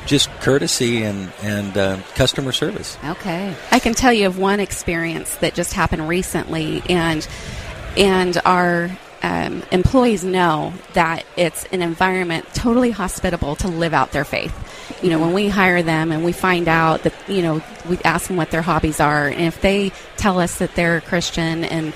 just 0.07 0.31
courtesy 0.41 1.03
and 1.03 1.33
and 1.43 1.77
uh, 1.77 1.99
customer 2.15 2.53
service. 2.53 2.99
Okay. 3.05 3.55
I 3.71 3.79
can 3.79 3.95
tell 3.95 4.13
you 4.13 4.27
of 4.27 4.39
one 4.39 4.61
experience 4.61 5.37
that 5.37 5.55
just 5.55 5.73
happened 5.73 6.09
recently, 6.09 6.83
and 6.89 7.27
and 7.97 8.41
our 8.45 8.91
um, 9.23 9.63
employees 9.71 10.25
know 10.25 10.73
that 10.95 11.25
it's 11.37 11.65
an 11.67 11.83
environment 11.83 12.47
totally 12.55 12.91
hospitable 12.91 13.57
to 13.57 13.69
live 13.69 13.93
out 13.93 14.13
their 14.13 14.25
faith. 14.25 14.55
You 15.03 15.11
know, 15.11 15.19
when 15.19 15.33
we 15.33 15.49
hire 15.49 15.83
them 15.83 16.13
and 16.13 16.25
we 16.25 16.33
find 16.33 16.69
out 16.69 17.03
that 17.03 17.15
you 17.29 17.43
know 17.43 17.63
we 17.89 17.99
ask 18.05 18.29
them 18.29 18.37
what 18.37 18.51
their 18.51 18.63
hobbies 18.63 19.01
are, 19.01 19.29
and 19.29 19.43
if 19.43 19.61
they 19.61 19.93
tell 20.17 20.41
us 20.41 20.59
that 20.59 20.75
they're 20.75 20.99
a 20.99 21.01
Christian 21.01 21.65
and 21.65 21.93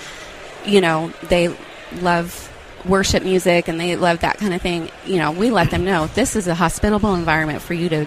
you 0.64 0.80
know 0.80 1.12
they 1.24 1.54
love 2.00 2.50
worship 2.84 3.22
music 3.22 3.68
and 3.68 3.80
they 3.80 3.96
love 3.96 4.20
that 4.20 4.38
kind 4.38 4.54
of 4.54 4.62
thing, 4.62 4.90
you 5.06 5.16
know, 5.16 5.32
we 5.32 5.50
let 5.50 5.70
them 5.70 5.84
know 5.84 6.06
this 6.08 6.36
is 6.36 6.46
a 6.46 6.54
hospitable 6.54 7.14
environment 7.14 7.62
for 7.62 7.74
you 7.74 7.88
to 7.88 8.06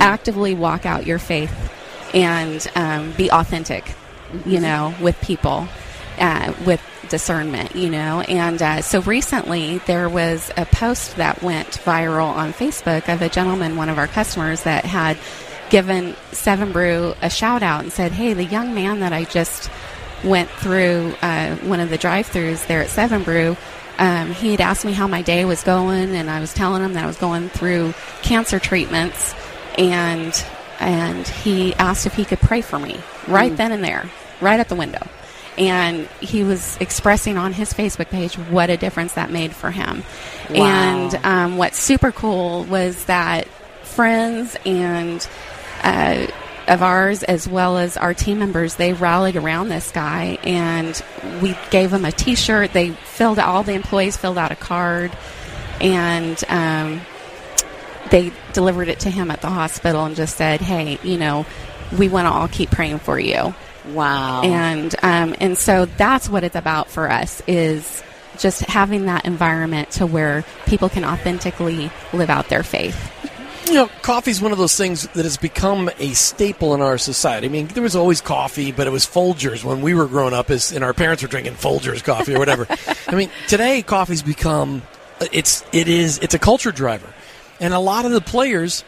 actively 0.00 0.54
walk 0.54 0.86
out 0.86 1.06
your 1.06 1.18
faith 1.18 1.52
and 2.14 2.66
um, 2.74 3.12
be 3.12 3.30
authentic, 3.30 3.94
you 4.46 4.60
know, 4.60 4.94
with 5.00 5.20
people, 5.20 5.68
uh, 6.18 6.52
with 6.64 6.80
discernment, 7.08 7.74
you 7.76 7.90
know. 7.90 8.20
And 8.20 8.60
uh, 8.62 8.82
so 8.82 9.02
recently 9.02 9.78
there 9.78 10.08
was 10.08 10.50
a 10.56 10.64
post 10.64 11.16
that 11.16 11.42
went 11.42 11.68
viral 11.68 12.28
on 12.28 12.52
Facebook 12.52 13.12
of 13.12 13.22
a 13.22 13.28
gentleman, 13.28 13.76
one 13.76 13.88
of 13.88 13.98
our 13.98 14.06
customers, 14.06 14.62
that 14.62 14.84
had 14.84 15.18
given 15.70 16.16
Seven 16.32 16.72
Brew 16.72 17.14
a 17.20 17.30
shout 17.30 17.62
out 17.62 17.82
and 17.82 17.92
said, 17.92 18.12
Hey, 18.12 18.32
the 18.32 18.44
young 18.44 18.74
man 18.74 19.00
that 19.00 19.12
I 19.12 19.24
just 19.24 19.70
went 20.24 20.50
through 20.50 21.14
uh, 21.22 21.56
one 21.56 21.80
of 21.80 21.90
the 21.90 21.98
drive 21.98 22.28
throughs 22.28 22.66
there 22.66 22.82
at 22.82 22.88
Seven 22.88 23.22
Brew. 23.22 23.56
Um, 24.00 24.32
he 24.32 24.50
had 24.50 24.62
asked 24.62 24.84
me 24.84 24.92
how 24.92 25.06
my 25.06 25.20
day 25.20 25.44
was 25.44 25.62
going, 25.62 26.16
and 26.16 26.30
I 26.30 26.40
was 26.40 26.54
telling 26.54 26.82
him 26.82 26.94
that 26.94 27.04
I 27.04 27.06
was 27.06 27.18
going 27.18 27.50
through 27.50 27.92
cancer 28.22 28.58
treatments, 28.58 29.34
and 29.76 30.44
and 30.80 31.28
he 31.28 31.74
asked 31.74 32.06
if 32.06 32.14
he 32.14 32.24
could 32.24 32.40
pray 32.40 32.62
for 32.62 32.78
me 32.78 32.98
right 33.28 33.54
then 33.54 33.70
and 33.70 33.84
there, 33.84 34.10
right 34.40 34.58
at 34.58 34.70
the 34.70 34.74
window. 34.74 35.06
And 35.58 36.08
he 36.20 36.42
was 36.42 36.78
expressing 36.78 37.36
on 37.36 37.52
his 37.52 37.74
Facebook 37.74 38.08
page 38.08 38.36
what 38.36 38.70
a 38.70 38.78
difference 38.78 39.12
that 39.14 39.30
made 39.30 39.54
for 39.54 39.70
him. 39.70 40.02
Wow. 40.48 40.64
And 40.64 41.14
um, 41.22 41.56
what's 41.58 41.78
super 41.78 42.10
cool 42.10 42.64
was 42.64 43.04
that 43.04 43.46
friends 43.82 44.56
and 44.64 45.28
uh, 45.82 46.26
of 46.70 46.82
ours, 46.82 47.24
as 47.24 47.48
well 47.48 47.76
as 47.78 47.96
our 47.96 48.14
team 48.14 48.38
members, 48.38 48.76
they 48.76 48.92
rallied 48.92 49.36
around 49.36 49.68
this 49.68 49.90
guy, 49.90 50.38
and 50.44 51.02
we 51.42 51.58
gave 51.70 51.92
him 51.92 52.04
a 52.04 52.12
T-shirt. 52.12 52.72
They 52.72 52.90
filled 52.90 53.40
out 53.40 53.48
all 53.48 53.62
the 53.64 53.72
employees 53.72 54.16
filled 54.16 54.38
out 54.38 54.52
a 54.52 54.56
card, 54.56 55.10
and 55.80 56.42
um, 56.48 57.00
they 58.10 58.32
delivered 58.52 58.86
it 58.86 59.00
to 59.00 59.10
him 59.10 59.32
at 59.32 59.40
the 59.40 59.48
hospital 59.50 60.04
and 60.04 60.14
just 60.14 60.36
said, 60.36 60.60
"Hey, 60.60 61.00
you 61.02 61.18
know, 61.18 61.44
we 61.98 62.08
want 62.08 62.26
to 62.26 62.30
all 62.30 62.46
keep 62.46 62.70
praying 62.70 63.00
for 63.00 63.18
you." 63.18 63.52
Wow. 63.88 64.42
And 64.42 64.94
um, 65.02 65.34
and 65.40 65.58
so 65.58 65.86
that's 65.86 66.28
what 66.28 66.44
it's 66.44 66.56
about 66.56 66.88
for 66.88 67.10
us 67.10 67.42
is 67.48 68.02
just 68.38 68.60
having 68.62 69.06
that 69.06 69.24
environment 69.24 69.90
to 69.92 70.06
where 70.06 70.44
people 70.66 70.88
can 70.88 71.04
authentically 71.04 71.90
live 72.12 72.30
out 72.30 72.48
their 72.48 72.62
faith. 72.62 73.12
You 73.70 73.76
know, 73.76 73.90
coffee 74.02 74.32
is 74.32 74.42
one 74.42 74.50
of 74.50 74.58
those 74.58 74.76
things 74.76 75.06
that 75.06 75.22
has 75.22 75.36
become 75.36 75.92
a 76.00 76.12
staple 76.12 76.74
in 76.74 76.80
our 76.80 76.98
society. 76.98 77.46
I 77.46 77.50
mean, 77.50 77.68
there 77.68 77.84
was 77.84 77.94
always 77.94 78.20
coffee, 78.20 78.72
but 78.72 78.88
it 78.88 78.90
was 78.90 79.06
Folgers 79.06 79.62
when 79.62 79.80
we 79.80 79.94
were 79.94 80.06
growing 80.06 80.34
up, 80.34 80.50
as, 80.50 80.72
and 80.72 80.82
our 80.82 80.92
parents 80.92 81.22
were 81.22 81.28
drinking 81.28 81.52
Folgers 81.52 82.02
coffee 82.02 82.34
or 82.34 82.40
whatever. 82.40 82.66
I 83.06 83.14
mean, 83.14 83.30
today 83.46 83.82
coffee's 83.82 84.22
become 84.22 84.82
it's 85.30 85.64
it 85.72 85.86
is 85.86 86.18
it's 86.18 86.34
a 86.34 86.38
culture 86.40 86.72
driver, 86.72 87.06
and 87.60 87.72
a 87.72 87.78
lot 87.78 88.06
of 88.06 88.10
the 88.10 88.20
players, 88.20 88.82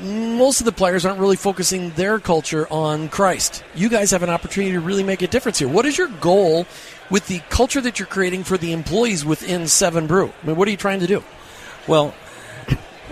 most 0.00 0.60
of 0.60 0.64
the 0.64 0.72
players 0.72 1.06
aren't 1.06 1.20
really 1.20 1.36
focusing 1.36 1.90
their 1.90 2.18
culture 2.18 2.66
on 2.72 3.08
Christ. 3.08 3.62
You 3.76 3.88
guys 3.88 4.10
have 4.10 4.24
an 4.24 4.30
opportunity 4.30 4.72
to 4.72 4.80
really 4.80 5.04
make 5.04 5.22
a 5.22 5.28
difference 5.28 5.60
here. 5.60 5.68
What 5.68 5.86
is 5.86 5.96
your 5.96 6.08
goal 6.08 6.66
with 7.08 7.28
the 7.28 7.38
culture 7.50 7.80
that 7.80 8.00
you're 8.00 8.08
creating 8.08 8.42
for 8.42 8.58
the 8.58 8.72
employees 8.72 9.24
within 9.24 9.68
Seven 9.68 10.08
Brew? 10.08 10.32
I 10.42 10.46
mean, 10.48 10.56
what 10.56 10.66
are 10.66 10.72
you 10.72 10.76
trying 10.76 10.98
to 10.98 11.06
do? 11.06 11.22
Well, 11.86 12.14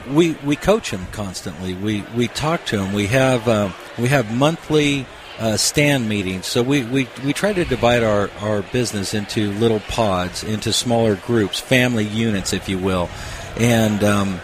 we 0.09 0.33
we 0.45 0.57
coach 0.57 0.90
them 0.90 1.07
constantly. 1.12 1.75
We 1.75 2.02
we 2.14 2.28
talk 2.28 2.64
to 2.66 2.78
them. 2.78 2.92
We 2.92 3.07
have 3.09 3.49
uh, 3.49 3.71
we 3.99 4.09
have 4.09 4.35
monthly 4.35 5.07
uh, 5.40 5.57
stand 5.57 6.07
meetings. 6.09 6.47
So 6.47 6.62
we, 6.62 6.85
we, 6.85 7.09
we 7.25 7.33
try 7.33 7.54
to 7.54 7.64
divide 7.64 8.02
our, 8.02 8.30
our 8.40 8.61
business 8.61 9.14
into 9.14 9.50
little 9.52 9.80
pods, 9.80 10.45
into 10.45 10.71
smaller 10.71 11.16
groups, 11.16 11.59
family 11.59 12.04
units, 12.04 12.52
if 12.52 12.69
you 12.69 12.76
will, 12.78 13.09
and 13.57 14.04
um, 14.04 14.40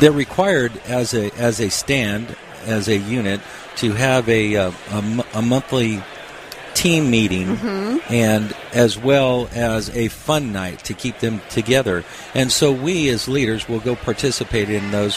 they're 0.00 0.12
required 0.12 0.72
as 0.86 1.14
a 1.14 1.30
as 1.36 1.60
a 1.60 1.70
stand 1.70 2.36
as 2.64 2.88
a 2.88 2.96
unit 2.96 3.40
to 3.76 3.92
have 3.92 4.28
a 4.28 4.54
a, 4.54 4.68
a, 4.68 5.24
a 5.34 5.42
monthly 5.42 6.02
team 6.74 7.10
meeting 7.10 7.56
mm-hmm. 7.56 8.12
and 8.12 8.54
as 8.72 8.98
well 8.98 9.48
as 9.52 9.90
a 9.90 10.08
fun 10.08 10.52
night 10.52 10.84
to 10.84 10.94
keep 10.94 11.18
them 11.18 11.40
together. 11.48 12.04
And 12.34 12.50
so 12.50 12.72
we 12.72 13.08
as 13.08 13.28
leaders 13.28 13.68
will 13.68 13.80
go 13.80 13.96
participate 13.96 14.70
in 14.70 14.90
those 14.90 15.16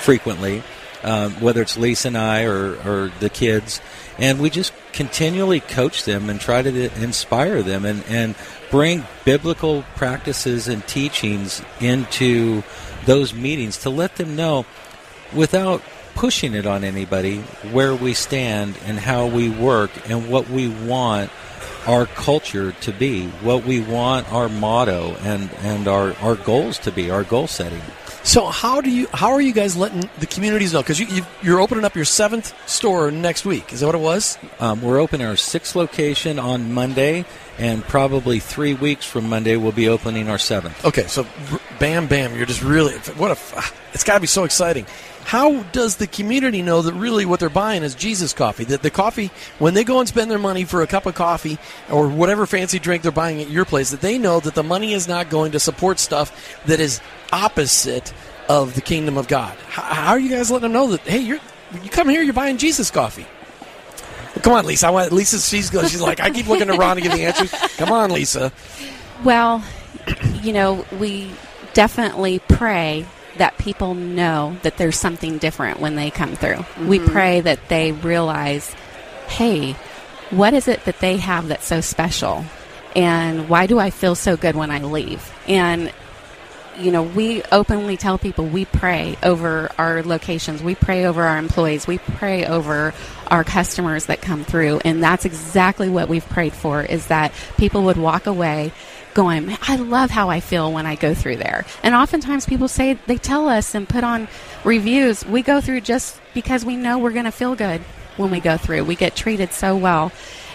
frequently, 0.00 0.62
um, 1.02 1.32
whether 1.40 1.62
it's 1.62 1.76
Lisa 1.76 2.08
and 2.08 2.18
I 2.18 2.44
or, 2.44 2.74
or 2.86 3.12
the 3.20 3.30
kids. 3.30 3.80
And 4.18 4.40
we 4.40 4.50
just 4.50 4.72
continually 4.92 5.60
coach 5.60 6.04
them 6.04 6.28
and 6.28 6.40
try 6.40 6.62
to 6.62 7.02
inspire 7.02 7.62
them 7.62 7.84
and, 7.84 8.04
and 8.08 8.34
bring 8.70 9.04
biblical 9.24 9.84
practices 9.96 10.68
and 10.68 10.86
teachings 10.86 11.62
into 11.80 12.62
those 13.06 13.34
meetings 13.34 13.78
to 13.78 13.90
let 13.90 14.16
them 14.16 14.36
know 14.36 14.66
without 15.34 15.82
pushing 16.14 16.54
it 16.54 16.66
on 16.66 16.84
anybody 16.84 17.38
where 17.72 17.94
we 17.94 18.14
stand 18.14 18.78
and 18.84 18.98
how 18.98 19.26
we 19.26 19.48
work 19.48 19.90
and 20.08 20.30
what 20.30 20.48
we 20.48 20.68
want 20.68 21.30
our 21.86 22.06
culture 22.06 22.72
to 22.72 22.92
be, 22.92 23.26
what 23.42 23.64
we 23.64 23.80
want 23.80 24.32
our 24.32 24.48
motto 24.48 25.16
and, 25.22 25.50
and 25.62 25.88
our, 25.88 26.14
our 26.18 26.36
goals 26.36 26.78
to 26.78 26.92
be, 26.92 27.10
our 27.10 27.24
goal 27.24 27.46
setting. 27.46 27.82
So 28.24 28.46
how 28.46 28.80
do 28.80 28.88
you 28.88 29.08
how 29.12 29.32
are 29.32 29.40
you 29.40 29.52
guys 29.52 29.76
letting 29.76 30.08
the 30.20 30.26
communities 30.26 30.72
know? 30.72 30.80
Because 30.80 31.00
you, 31.00 31.24
you 31.42 31.56
are 31.56 31.60
opening 31.60 31.84
up 31.84 31.96
your 31.96 32.04
seventh 32.04 32.54
store 32.68 33.10
next 33.10 33.44
week. 33.44 33.72
Is 33.72 33.80
that 33.80 33.86
what 33.86 33.96
it 33.96 34.00
was? 34.00 34.38
Um, 34.60 34.80
we're 34.80 35.00
opening 35.00 35.26
our 35.26 35.36
sixth 35.36 35.74
location 35.74 36.38
on 36.38 36.72
Monday, 36.72 37.24
and 37.58 37.82
probably 37.82 38.38
three 38.38 38.74
weeks 38.74 39.04
from 39.04 39.28
Monday 39.28 39.56
we'll 39.56 39.72
be 39.72 39.88
opening 39.88 40.28
our 40.28 40.38
seventh. 40.38 40.84
Okay, 40.84 41.08
so 41.08 41.26
bam, 41.80 42.06
bam, 42.06 42.36
you're 42.36 42.46
just 42.46 42.62
really 42.62 42.94
what 43.16 43.32
a 43.32 43.62
it's 43.92 44.04
got 44.04 44.14
to 44.14 44.20
be 44.20 44.28
so 44.28 44.44
exciting. 44.44 44.86
How 45.24 45.62
does 45.64 45.96
the 45.96 46.06
community 46.06 46.62
know 46.62 46.82
that 46.82 46.92
really 46.94 47.24
what 47.24 47.40
they're 47.40 47.48
buying 47.48 47.82
is 47.82 47.94
Jesus 47.94 48.32
coffee? 48.32 48.64
That 48.64 48.82
the 48.82 48.90
coffee, 48.90 49.30
when 49.58 49.74
they 49.74 49.84
go 49.84 50.00
and 50.00 50.08
spend 50.08 50.30
their 50.30 50.38
money 50.38 50.64
for 50.64 50.82
a 50.82 50.86
cup 50.86 51.06
of 51.06 51.14
coffee 51.14 51.58
or 51.90 52.08
whatever 52.08 52.46
fancy 52.46 52.78
drink 52.78 53.02
they're 53.02 53.12
buying 53.12 53.40
at 53.40 53.48
your 53.48 53.64
place, 53.64 53.90
that 53.90 54.00
they 54.00 54.18
know 54.18 54.40
that 54.40 54.54
the 54.54 54.62
money 54.62 54.92
is 54.92 55.08
not 55.08 55.30
going 55.30 55.52
to 55.52 55.60
support 55.60 55.98
stuff 55.98 56.60
that 56.66 56.80
is 56.80 57.00
opposite 57.32 58.12
of 58.48 58.74
the 58.74 58.80
kingdom 58.80 59.16
of 59.16 59.28
God. 59.28 59.56
How, 59.68 60.12
are 60.12 60.18
you 60.18 60.28
guys 60.28 60.50
letting 60.50 60.64
them 60.64 60.72
know 60.72 60.88
that? 60.88 61.00
Hey, 61.00 61.20
you're 61.20 61.40
you 61.82 61.88
come 61.88 62.08
here, 62.08 62.22
you're 62.22 62.34
buying 62.34 62.58
Jesus 62.58 62.90
coffee. 62.90 63.26
Come 64.42 64.52
on, 64.54 64.66
Lisa. 64.66 64.88
I 64.88 64.90
want 64.90 65.12
Lisa. 65.12 65.38
She's 65.38 65.70
she's 65.70 66.00
like 66.00 66.20
I 66.20 66.30
keep 66.30 66.48
looking 66.48 66.66
to 66.66 66.74
Ron 66.74 66.96
to 66.96 67.02
give 67.02 67.12
the 67.12 67.24
answers. 67.24 67.50
Come 67.76 67.92
on, 67.92 68.10
Lisa. 68.10 68.52
Well, 69.24 69.64
you 70.42 70.52
know 70.52 70.84
we 70.98 71.30
definitely 71.74 72.40
pray 72.40 73.06
that 73.42 73.58
people 73.58 73.94
know 73.94 74.56
that 74.62 74.76
there's 74.76 74.96
something 74.96 75.36
different 75.36 75.80
when 75.80 75.96
they 75.96 76.12
come 76.12 76.36
through. 76.36 76.54
Mm-hmm. 76.54 76.86
We 76.86 77.00
pray 77.00 77.40
that 77.40 77.68
they 77.68 77.90
realize, 77.90 78.72
hey, 79.26 79.72
what 80.30 80.54
is 80.54 80.68
it 80.68 80.84
that 80.84 81.00
they 81.00 81.16
have 81.16 81.48
that's 81.48 81.66
so 81.66 81.80
special? 81.80 82.44
And 82.94 83.48
why 83.48 83.66
do 83.66 83.80
I 83.80 83.90
feel 83.90 84.14
so 84.14 84.36
good 84.36 84.54
when 84.54 84.70
I 84.70 84.78
leave? 84.78 85.28
And 85.48 85.92
you 86.78 86.92
know, 86.92 87.02
we 87.02 87.42
openly 87.50 87.96
tell 87.96 88.16
people 88.16 88.46
we 88.46 88.64
pray 88.64 89.16
over 89.24 89.70
our 89.76 90.04
locations, 90.04 90.62
we 90.62 90.76
pray 90.76 91.04
over 91.04 91.24
our 91.24 91.36
employees, 91.36 91.84
we 91.84 91.98
pray 91.98 92.46
over 92.46 92.94
our 93.26 93.42
customers 93.42 94.06
that 94.06 94.22
come 94.22 94.44
through, 94.44 94.80
and 94.84 95.02
that's 95.02 95.24
exactly 95.24 95.88
what 95.88 96.08
we've 96.08 96.26
prayed 96.28 96.52
for 96.52 96.82
is 96.82 97.08
that 97.08 97.32
people 97.56 97.82
would 97.82 97.96
walk 97.96 98.26
away 98.26 98.72
going, 99.14 99.56
I 99.62 99.76
love 99.76 100.10
how 100.10 100.30
I 100.30 100.40
feel 100.40 100.72
when 100.72 100.86
I 100.86 100.94
go 100.94 101.14
through 101.14 101.36
there. 101.36 101.64
And 101.82 101.94
oftentimes 101.94 102.46
people 102.46 102.68
say, 102.68 102.94
they 103.06 103.18
tell 103.18 103.48
us 103.48 103.74
and 103.74 103.88
put 103.88 104.04
on 104.04 104.28
reviews, 104.64 105.24
we 105.24 105.42
go 105.42 105.60
through 105.60 105.82
just 105.82 106.20
because 106.34 106.64
we 106.64 106.76
know 106.76 106.98
we're 106.98 107.12
going 107.12 107.24
to 107.24 107.32
feel 107.32 107.54
good 107.54 107.80
when 108.16 108.30
we 108.30 108.40
go 108.40 108.56
through. 108.56 108.84
We 108.84 108.96
get 108.96 109.16
treated 109.16 109.52
so 109.52 109.76
well. 109.76 110.12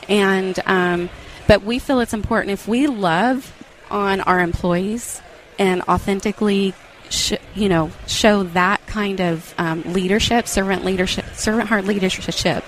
And, 0.10 0.58
um, 0.66 1.10
but 1.48 1.64
we 1.64 1.80
feel 1.80 2.00
it's 2.00 2.14
important 2.14 2.52
if 2.52 2.68
we 2.68 2.88
love 2.88 3.54
on 3.90 4.22
our 4.22 4.40
employees 4.40 5.22
and 5.60 5.82
authentically 5.84 6.74
sh- 7.10 7.34
you 7.56 7.70
know 7.70 7.92
show 8.06 8.44
that 8.44 8.86
kind 8.88 9.22
of 9.22 9.54
um, 9.58 9.82
leadership 9.94 10.48
servant 10.48 10.84
leadership 10.84 11.26
servant 11.34 11.70
heart 11.70 11.86
leadership 11.86 12.64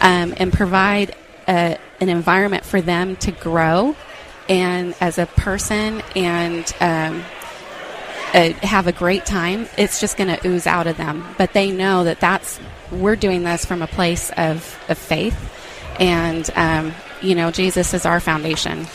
um, 0.00 0.34
and 0.36 0.52
provide 0.52 1.14
a, 1.48 1.78
an 2.00 2.08
environment 2.08 2.64
for 2.64 2.80
them 2.80 3.16
to 3.16 3.32
grow 3.32 3.96
and 4.50 4.94
as 5.00 5.16
a 5.16 5.26
person 5.26 6.02
and 6.16 6.74
um, 6.80 7.24
uh, 8.34 8.52
have 8.64 8.88
a 8.88 8.92
great 8.92 9.24
time, 9.24 9.68
it's 9.78 10.00
just 10.00 10.16
going 10.16 10.36
to 10.36 10.46
ooze 10.46 10.66
out 10.66 10.88
of 10.88 10.96
them. 10.96 11.24
But 11.38 11.52
they 11.52 11.70
know 11.70 12.04
that 12.04 12.20
that's 12.20 12.60
we're 12.90 13.16
doing 13.16 13.44
this 13.44 13.64
from 13.64 13.80
a 13.80 13.86
place 13.86 14.30
of, 14.36 14.78
of 14.88 14.98
faith, 14.98 15.38
and 16.00 16.50
um, 16.56 16.92
you 17.22 17.34
know 17.34 17.50
Jesus 17.50 17.94
is 17.94 18.04
our 18.04 18.20
foundation. 18.20 18.86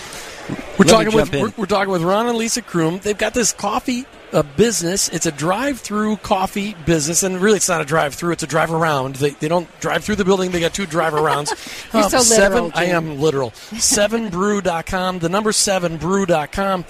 We're 0.77 0.85
talking 0.85 1.13
with 1.13 1.33
we're, 1.33 1.53
we're, 1.57 1.65
talking 1.65 1.91
with 1.91 2.03
Ron 2.03 2.27
and 2.27 2.37
Lisa 2.37 2.61
Crum. 2.61 2.99
They've 2.99 3.17
got 3.17 3.33
this 3.33 3.51
coffee 3.51 4.05
uh, 4.33 4.43
business. 4.55 5.09
It's 5.09 5.25
a 5.25 5.31
drive-through 5.31 6.17
coffee 6.17 6.75
business, 6.85 7.23
and 7.23 7.41
really, 7.41 7.57
it's 7.57 7.69
not 7.69 7.81
a 7.81 7.85
drive-through. 7.85 8.33
It's 8.33 8.43
a 8.43 8.47
drive 8.47 8.71
around. 8.71 9.15
They, 9.15 9.31
they 9.31 9.47
don't 9.47 9.67
drive 9.79 10.03
through 10.03 10.15
the 10.15 10.25
building. 10.25 10.51
They 10.51 10.59
got 10.59 10.73
two 10.73 10.85
drive 10.85 11.13
arounds. 11.13 11.49
You're 11.93 12.03
um, 12.03 12.09
so 12.09 12.19
seven. 12.19 12.71
I 12.75 12.85
am 12.85 13.19
literal. 13.19 13.51
Sevenbrew.com. 13.51 15.19
The 15.19 15.29
number 15.29 15.51
sevenbrew.com. 15.51 16.85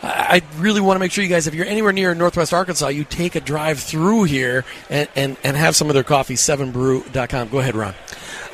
I 0.00 0.42
really 0.58 0.80
want 0.80 0.94
to 0.94 1.00
make 1.00 1.10
sure 1.10 1.24
you 1.24 1.30
guys, 1.30 1.48
if 1.48 1.54
you're 1.54 1.66
anywhere 1.66 1.92
near 1.92 2.14
Northwest 2.14 2.54
Arkansas, 2.54 2.88
you 2.88 3.02
take 3.02 3.34
a 3.34 3.40
drive 3.40 3.80
through 3.80 4.24
here 4.24 4.64
and, 4.88 5.08
and, 5.16 5.36
and 5.42 5.56
have 5.56 5.74
some 5.74 5.88
of 5.88 5.94
their 5.94 6.04
coffee. 6.04 6.34
Sevenbrew.com. 6.34 7.48
Go 7.48 7.58
ahead, 7.58 7.74
Ron. 7.74 7.94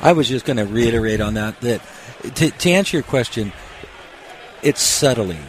I 0.01 0.13
was 0.13 0.27
just 0.27 0.45
going 0.45 0.57
to 0.57 0.65
reiterate 0.65 1.21
on 1.21 1.35
that 1.35 1.61
that 1.61 1.81
to, 2.35 2.49
to 2.49 2.69
answer 2.71 2.97
your 2.97 3.03
question, 3.03 3.53
it's 4.63 4.81
settling. 4.81 5.43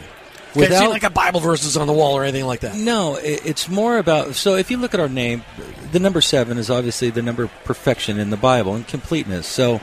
Without, 0.57 0.89
like 0.89 1.03
a 1.03 1.09
Bible 1.09 1.39
verses 1.39 1.77
on 1.77 1.87
the 1.87 1.93
wall 1.93 2.13
or 2.13 2.23
anything 2.23 2.45
like 2.45 2.61
that. 2.61 2.75
No, 2.75 3.17
it's 3.21 3.69
more 3.69 3.97
about. 3.97 4.35
So 4.35 4.55
if 4.55 4.71
you 4.71 4.77
look 4.77 4.93
at 4.93 4.99
our 4.99 5.09
name, 5.09 5.43
the 5.91 5.99
number 5.99 6.21
seven 6.21 6.57
is 6.57 6.69
obviously 6.69 7.09
the 7.09 7.21
number 7.21 7.43
of 7.43 7.51
perfection 7.63 8.19
in 8.19 8.29
the 8.29 8.37
Bible 8.37 8.75
and 8.75 8.87
completeness. 8.87 9.47
So 9.47 9.81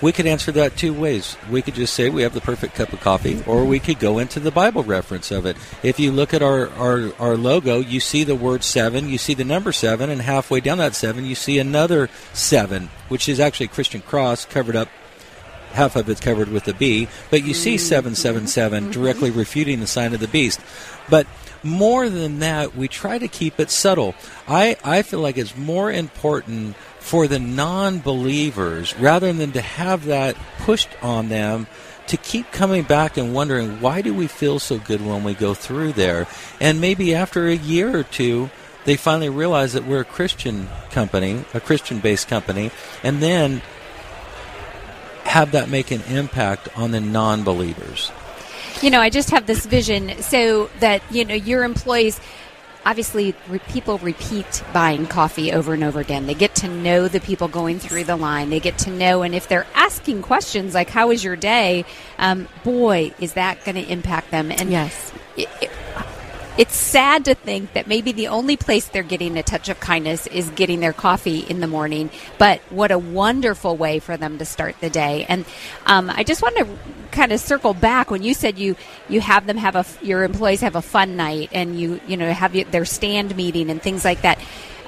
we 0.00 0.12
could 0.12 0.26
answer 0.26 0.50
that 0.52 0.76
two 0.76 0.94
ways. 0.94 1.36
We 1.50 1.60
could 1.60 1.74
just 1.74 1.92
say 1.92 2.08
we 2.08 2.22
have 2.22 2.32
the 2.32 2.40
perfect 2.40 2.74
cup 2.74 2.92
of 2.92 3.00
coffee, 3.00 3.42
or 3.46 3.64
we 3.64 3.78
could 3.78 3.98
go 3.98 4.18
into 4.18 4.40
the 4.40 4.50
Bible 4.50 4.82
reference 4.82 5.30
of 5.30 5.44
it. 5.44 5.56
If 5.82 6.00
you 6.00 6.10
look 6.10 6.32
at 6.32 6.42
our, 6.42 6.70
our, 6.70 7.12
our 7.18 7.36
logo, 7.36 7.80
you 7.80 8.00
see 8.00 8.24
the 8.24 8.34
word 8.34 8.64
seven, 8.64 9.08
you 9.08 9.18
see 9.18 9.34
the 9.34 9.44
number 9.44 9.72
seven, 9.72 10.08
and 10.08 10.22
halfway 10.22 10.60
down 10.60 10.78
that 10.78 10.94
seven, 10.94 11.26
you 11.26 11.34
see 11.34 11.58
another 11.58 12.08
seven, 12.32 12.88
which 13.08 13.28
is 13.28 13.38
actually 13.38 13.66
a 13.66 13.70
Christian 13.70 14.00
cross 14.00 14.46
covered 14.46 14.76
up 14.76 14.88
half 15.72 15.96
of 15.96 16.08
it's 16.08 16.20
covered 16.20 16.48
with 16.48 16.64
the 16.64 16.74
B, 16.74 17.08
but 17.30 17.44
you 17.44 17.54
see 17.54 17.76
mm-hmm. 17.76 17.84
777 17.84 18.82
mm-hmm. 18.82 18.92
directly 18.92 19.30
refuting 19.30 19.80
the 19.80 19.86
sign 19.86 20.14
of 20.14 20.20
the 20.20 20.28
beast. 20.28 20.60
But 21.08 21.26
more 21.62 22.08
than 22.08 22.38
that, 22.38 22.74
we 22.74 22.88
try 22.88 23.18
to 23.18 23.28
keep 23.28 23.60
it 23.60 23.70
subtle. 23.70 24.14
I, 24.48 24.76
I 24.84 25.02
feel 25.02 25.20
like 25.20 25.36
it's 25.36 25.56
more 25.56 25.90
important 25.90 26.76
for 26.98 27.26
the 27.26 27.38
non 27.38 27.98
believers 27.98 28.96
rather 28.98 29.32
than 29.32 29.52
to 29.52 29.60
have 29.60 30.04
that 30.06 30.36
pushed 30.58 30.90
on 31.02 31.28
them 31.28 31.66
to 32.06 32.16
keep 32.16 32.50
coming 32.50 32.82
back 32.82 33.16
and 33.16 33.32
wondering 33.32 33.80
why 33.80 34.02
do 34.02 34.12
we 34.12 34.26
feel 34.26 34.58
so 34.58 34.78
good 34.78 35.04
when 35.04 35.22
we 35.22 35.32
go 35.32 35.54
through 35.54 35.92
there 35.92 36.26
and 36.60 36.80
maybe 36.80 37.14
after 37.14 37.46
a 37.46 37.54
year 37.54 37.96
or 37.96 38.02
two 38.02 38.50
they 38.84 38.96
finally 38.96 39.28
realize 39.28 39.74
that 39.74 39.84
we're 39.84 40.00
a 40.00 40.04
christian 40.04 40.68
company 40.90 41.44
a 41.54 41.60
christian 41.60 42.00
based 42.00 42.26
company 42.26 42.70
and 43.04 43.22
then 43.22 43.62
have 45.24 45.52
that 45.52 45.68
make 45.68 45.90
an 45.90 46.02
impact 46.08 46.68
on 46.76 46.90
the 46.90 47.00
non 47.00 47.42
believers? 47.44 48.10
You 48.82 48.90
know, 48.90 49.00
I 49.00 49.10
just 49.10 49.30
have 49.30 49.46
this 49.46 49.66
vision 49.66 50.22
so 50.22 50.70
that, 50.80 51.02
you 51.10 51.24
know, 51.24 51.34
your 51.34 51.64
employees. 51.64 52.18
obviously 52.86 53.34
re- 53.50 53.58
people 53.68 53.98
repeat 53.98 54.62
buying 54.72 55.06
coffee 55.06 55.52
over 55.52 55.74
and 55.74 55.84
over 55.84 56.00
again. 56.00 56.26
They 56.26 56.32
get 56.32 56.54
to 56.56 56.68
know 56.68 57.08
the 57.08 57.20
people 57.20 57.46
going 57.46 57.78
through 57.78 58.04
the 58.04 58.16
line. 58.16 58.48
They 58.48 58.58
get 58.58 58.78
to 58.78 58.90
know, 58.90 59.20
and 59.20 59.34
if 59.34 59.48
they're 59.48 59.66
asking 59.74 60.22
questions 60.22 60.72
like 60.72 60.88
"How 60.88 61.08
was 61.08 61.22
your 61.22 61.36
day?" 61.36 61.84
Um, 62.18 62.48
boy, 62.64 63.12
is 63.20 63.34
that 63.34 63.62
going 63.66 63.74
to 63.74 63.82
impact 63.86 64.30
them. 64.30 64.50
And 64.50 64.70
Yes. 64.70 65.12
it, 65.36 65.50
it, 65.60 65.70
it's 66.58 66.74
sad 66.74 67.24
to 67.26 67.34
think 67.34 67.72
that 67.72 67.86
maybe 67.86 68.12
the 68.12 68.28
only 68.28 68.56
place 68.56 68.86
they're 68.88 69.02
getting 69.02 69.38
a 69.38 69.42
touch 69.42 69.68
of 69.68 69.80
kindness 69.80 70.26
is 70.26 70.50
getting 70.50 70.80
their 70.80 70.92
coffee 70.92 71.40
in 71.40 71.60
the 71.60 71.66
morning. 71.66 72.10
But 72.38 72.60
what 72.70 72.90
a 72.90 72.98
wonderful 72.98 73.76
way 73.76 73.98
for 73.98 74.16
them 74.16 74.38
to 74.38 74.44
start 74.44 74.76
the 74.80 74.90
day. 74.90 75.26
And 75.28 75.44
um, 75.86 76.10
I 76.10 76.24
just 76.24 76.42
want 76.42 76.56
to 76.56 76.66
kind 77.12 77.32
of 77.32 77.40
circle 77.40 77.74
back 77.74 78.10
when 78.10 78.22
you 78.22 78.34
said 78.34 78.58
you 78.58 78.76
you 79.08 79.20
have 79.20 79.46
them 79.46 79.56
have 79.56 79.74
a 79.74 79.84
your 80.00 80.22
employees 80.22 80.60
have 80.60 80.76
a 80.76 80.82
fun 80.82 81.16
night 81.16 81.48
and 81.52 81.78
you 81.78 82.00
you 82.06 82.16
know 82.16 82.32
have 82.32 82.52
their 82.70 82.84
stand 82.84 83.36
meeting 83.36 83.70
and 83.70 83.82
things 83.82 84.04
like 84.04 84.22
that. 84.22 84.38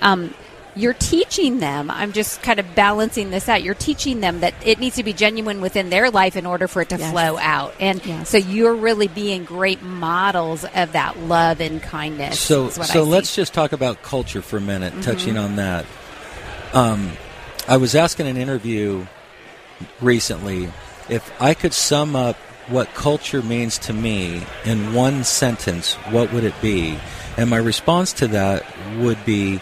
Um, 0.00 0.34
you're 0.74 0.94
teaching 0.94 1.58
them 1.58 1.90
i'm 1.90 2.12
just 2.12 2.42
kind 2.42 2.58
of 2.58 2.74
balancing 2.74 3.30
this 3.30 3.48
out 3.48 3.62
you're 3.62 3.74
teaching 3.74 4.20
them 4.20 4.40
that 4.40 4.54
it 4.64 4.78
needs 4.78 4.96
to 4.96 5.02
be 5.02 5.12
genuine 5.12 5.60
within 5.60 5.90
their 5.90 6.10
life 6.10 6.34
in 6.36 6.46
order 6.46 6.66
for 6.66 6.80
it 6.82 6.88
to 6.88 6.96
Yes. 6.96 7.10
flow 7.10 7.36
out 7.38 7.74
and 7.78 8.04
Yes. 8.06 8.30
so 8.30 8.38
you're 8.38 8.74
really 8.74 9.08
being 9.08 9.44
great 9.44 9.82
models 9.82 10.64
of 10.74 10.92
that 10.92 11.18
love 11.18 11.60
and 11.60 11.82
kindness 11.82 12.40
So, 12.40 12.66
is 12.68 12.78
what 12.78 12.88
I 12.88 12.92
so 12.92 13.02
let's 13.04 13.34
just 13.34 13.52
talk 13.52 13.72
about 13.72 14.02
culture 14.02 14.40
for 14.42 14.56
a 14.56 14.60
minute, 14.60 14.92
Mm-hmm. 14.92 15.02
touching 15.02 15.36
on 15.36 15.56
that. 15.56 15.84
Um, 16.72 17.12
I 17.68 17.76
was 17.76 17.94
asking 17.94 18.26
an 18.26 18.36
interview 18.38 19.06
recently 20.00 20.70
if 21.08 21.30
I 21.40 21.54
could 21.54 21.72
sum 21.74 22.16
up 22.16 22.36
what 22.68 22.94
culture 22.94 23.42
means 23.42 23.76
to 23.78 23.92
me 23.92 24.46
in 24.64 24.94
one 24.94 25.24
sentence, 25.24 25.94
what 26.10 26.32
would 26.32 26.44
it 26.44 26.54
be? 26.62 26.96
And 27.36 27.50
my 27.50 27.56
response 27.56 28.12
to 28.14 28.28
that 28.28 28.64
would 28.98 29.22
be 29.24 29.60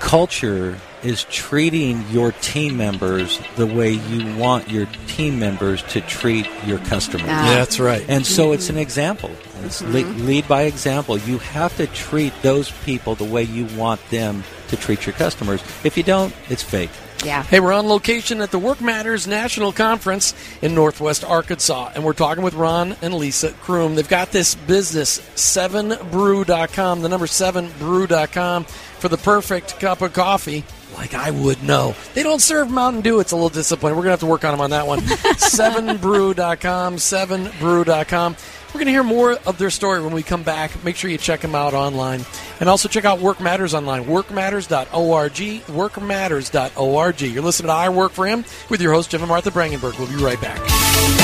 culture 0.00 0.78
is 1.02 1.24
treating 1.24 2.04
your 2.10 2.32
team 2.32 2.76
members 2.76 3.40
the 3.56 3.66
way 3.66 3.92
you 3.92 4.36
want 4.36 4.68
your 4.68 4.86
team 5.06 5.38
members 5.38 5.82
to 5.84 6.00
treat 6.00 6.46
your 6.66 6.78
customers. 6.78 7.28
Ah. 7.30 7.50
Yeah, 7.50 7.54
that's 7.58 7.78
right. 7.78 8.04
And 8.08 8.26
so 8.26 8.52
it's 8.52 8.68
an 8.68 8.76
example. 8.78 9.30
It's 9.62 9.80
le- 9.82 9.98
lead 10.24 10.48
by 10.48 10.62
example. 10.62 11.16
You 11.18 11.38
have 11.38 11.76
to 11.76 11.86
treat 11.86 12.32
those 12.42 12.70
people 12.84 13.14
the 13.14 13.24
way 13.24 13.44
you 13.44 13.66
want 13.76 14.00
them 14.10 14.42
to 14.68 14.76
treat 14.76 15.06
your 15.06 15.14
customers. 15.14 15.62
If 15.84 15.96
you 15.96 16.02
don't, 16.02 16.34
it's 16.48 16.62
fake. 16.64 16.90
yeah 17.24 17.42
Hey, 17.44 17.58
we're 17.60 17.72
on 17.72 17.86
location 17.88 18.40
at 18.40 18.50
the 18.50 18.58
Work 18.58 18.80
Matters 18.80 19.26
National 19.26 19.72
Conference 19.72 20.34
in 20.62 20.74
Northwest 20.74 21.24
Arkansas, 21.24 21.92
and 21.94 22.04
we're 22.04 22.12
talking 22.12 22.42
with 22.44 22.54
Ron 22.54 22.96
and 23.02 23.14
Lisa 23.14 23.52
Crum. 23.52 23.94
They've 23.94 24.08
got 24.08 24.30
this 24.32 24.54
business, 24.54 25.20
7brew.com, 25.36 27.02
the 27.02 27.08
number 27.08 27.26
7brew.com, 27.26 28.66
for 28.98 29.08
the 29.08 29.16
perfect 29.16 29.80
cup 29.80 30.02
of 30.02 30.12
coffee. 30.12 30.64
Like 30.94 31.14
I 31.14 31.30
would 31.30 31.62
know. 31.62 31.94
They 32.14 32.22
don't 32.22 32.40
serve 32.40 32.70
Mountain 32.70 33.02
Dew. 33.02 33.20
It's 33.20 33.32
a 33.32 33.36
little 33.36 33.50
disappointing. 33.50 33.96
We're 33.96 34.02
going 34.04 34.08
to 34.08 34.12
have 34.12 34.20
to 34.20 34.26
work 34.26 34.44
on 34.44 34.52
them 34.52 34.60
on 34.60 34.70
that 34.70 34.86
one. 34.86 35.00
7brew.com, 35.00 36.96
7brew.com. 36.96 38.36
We're 38.68 38.72
going 38.74 38.86
to 38.86 38.92
hear 38.92 39.02
more 39.04 39.32
of 39.46 39.56
their 39.58 39.70
story 39.70 40.02
when 40.02 40.12
we 40.12 40.22
come 40.22 40.42
back. 40.42 40.84
Make 40.84 40.96
sure 40.96 41.10
you 41.10 41.16
check 41.18 41.40
them 41.40 41.54
out 41.54 41.72
online. 41.72 42.24
And 42.60 42.68
also 42.68 42.88
check 42.88 43.04
out 43.04 43.18
Work 43.20 43.40
Matters 43.40 43.74
online, 43.74 44.04
workmatters.org, 44.04 45.32
workmatters.org. 45.32 47.20
You're 47.20 47.42
listening 47.42 47.68
to 47.68 47.72
I 47.72 47.88
Work 47.88 48.12
for 48.12 48.26
Him 48.26 48.44
with 48.68 48.82
your 48.82 48.92
host, 48.92 49.10
Jim 49.10 49.22
and 49.22 49.28
Martha 49.28 49.50
Brangenberg. 49.50 49.98
We'll 49.98 50.08
be 50.08 50.22
right 50.22 50.40
back. 50.40 51.17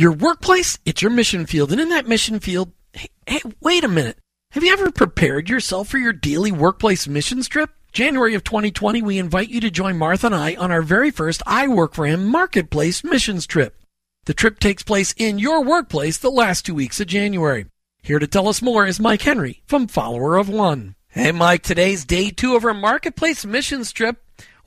Your 0.00 0.12
workplace, 0.12 0.78
it's 0.86 1.02
your 1.02 1.10
mission 1.10 1.44
field. 1.44 1.72
And 1.72 1.78
in 1.78 1.90
that 1.90 2.08
mission 2.08 2.40
field, 2.40 2.72
hey, 2.94 3.10
hey, 3.26 3.42
wait 3.60 3.84
a 3.84 3.88
minute. 3.88 4.16
Have 4.52 4.64
you 4.64 4.72
ever 4.72 4.90
prepared 4.90 5.50
yourself 5.50 5.88
for 5.88 5.98
your 5.98 6.14
daily 6.14 6.50
workplace 6.50 7.06
missions 7.06 7.48
trip? 7.48 7.68
January 7.92 8.34
of 8.34 8.42
2020, 8.42 9.02
we 9.02 9.18
invite 9.18 9.50
you 9.50 9.60
to 9.60 9.70
join 9.70 9.98
Martha 9.98 10.28
and 10.28 10.34
I 10.34 10.54
on 10.54 10.70
our 10.70 10.80
very 10.80 11.10
first 11.10 11.42
I 11.46 11.68
Work 11.68 11.92
for 11.92 12.06
Him 12.06 12.24
Marketplace 12.24 13.04
missions 13.04 13.46
trip. 13.46 13.76
The 14.24 14.32
trip 14.32 14.58
takes 14.58 14.82
place 14.82 15.12
in 15.18 15.38
your 15.38 15.62
workplace 15.62 16.16
the 16.16 16.30
last 16.30 16.64
two 16.64 16.74
weeks 16.74 16.98
of 16.98 17.06
January. 17.06 17.66
Here 18.02 18.18
to 18.18 18.26
tell 18.26 18.48
us 18.48 18.62
more 18.62 18.86
is 18.86 19.00
Mike 19.00 19.20
Henry 19.20 19.62
from 19.66 19.86
Follower 19.86 20.38
of 20.38 20.48
One. 20.48 20.94
Hey, 21.08 21.30
Mike, 21.30 21.62
today's 21.62 22.06
day 22.06 22.30
two 22.30 22.56
of 22.56 22.64
our 22.64 22.72
Marketplace 22.72 23.44
missions 23.44 23.92
trip. 23.92 24.16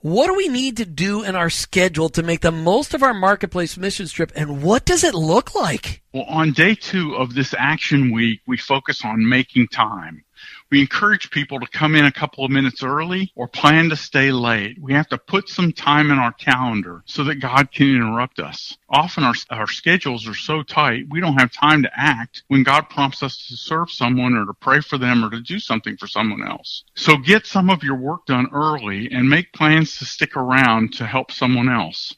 What 0.04 0.28
do 0.28 0.34
we 0.34 0.50
need 0.50 0.76
to 0.78 0.86
do 0.86 1.24
in 1.24 1.34
our 1.34 1.50
schedule 1.50 2.10
to 2.10 2.24
make 2.24 2.42
the 2.42 2.52
most 2.52 2.94
of 2.94 3.04
our 3.04 3.13
Marketplace 3.13 3.78
mission 3.78 4.06
trip, 4.08 4.34
and 4.36 4.62
what 4.62 4.84
does 4.84 5.02
it 5.02 5.16
look 5.16 5.56
like? 5.56 6.02
Well, 6.12 6.26
on 6.28 6.52
day 6.52 6.76
two 6.76 7.16
of 7.16 7.36
this 7.36 7.56
action 7.58 8.12
week, 8.12 8.42
we 8.46 8.58
focus 8.58 9.06
on 9.06 9.30
making 9.30 9.70
time. 9.70 10.26
We 10.71 10.82
encourage 10.82 11.32
people 11.32 11.60
to 11.60 11.67
come 11.67 11.95
in 11.95 12.06
a 12.06 12.12
couple 12.12 12.43
of 12.43 12.51
minutes 12.51 12.84
early 12.84 13.32
or 13.36 13.47
plan 13.47 13.89
to 13.89 13.95
stay 13.95 14.32
late. 14.32 14.77
We 14.82 14.93
have 14.93 15.08
to 15.10 15.17
put 15.17 15.49
some 15.49 15.71
time 15.71 16.12
in 16.12 16.19
our 16.19 16.34
calendar 16.34 17.03
so 17.06 17.23
that 17.25 17.36
God 17.36 17.71
can 17.71 17.95
interrupt 17.95 18.39
us. 18.39 18.77
Often 18.89 19.23
our, 19.23 19.34
our 19.51 19.67
schedules 19.67 20.27
are 20.27 20.36
so 20.36 20.63
tight, 20.63 21.06
we 21.10 21.19
don't 21.19 21.39
have 21.39 21.51
time 21.51 21.84
to 21.84 21.91
act 21.95 22.43
when 22.47 22.63
God 22.63 22.89
prompts 22.89 23.23
us 23.23 23.47
to 23.47 23.58
serve 23.58 23.91
someone 23.91 24.34
or 24.36 24.45
to 24.45 24.53
pray 24.53 24.82
for 24.82 24.97
them 24.97 25.23
or 25.23 25.29
to 25.29 25.41
do 25.41 25.60
something 25.60 25.97
for 25.97 26.08
someone 26.08 26.47
else. 26.47 26.84
So 26.95 27.17
get 27.17 27.45
some 27.45 27.69
of 27.69 27.84
your 27.84 27.97
work 27.97 28.25
done 28.25 28.47
early 28.53 29.10
and 29.12 29.29
make 29.29 29.53
plans 29.53 29.97
to 29.97 30.06
stick 30.06 30.36
around 30.36 30.93
to 30.93 31.06
help 31.06 31.32
someone 31.32 31.69
else. 31.69 32.15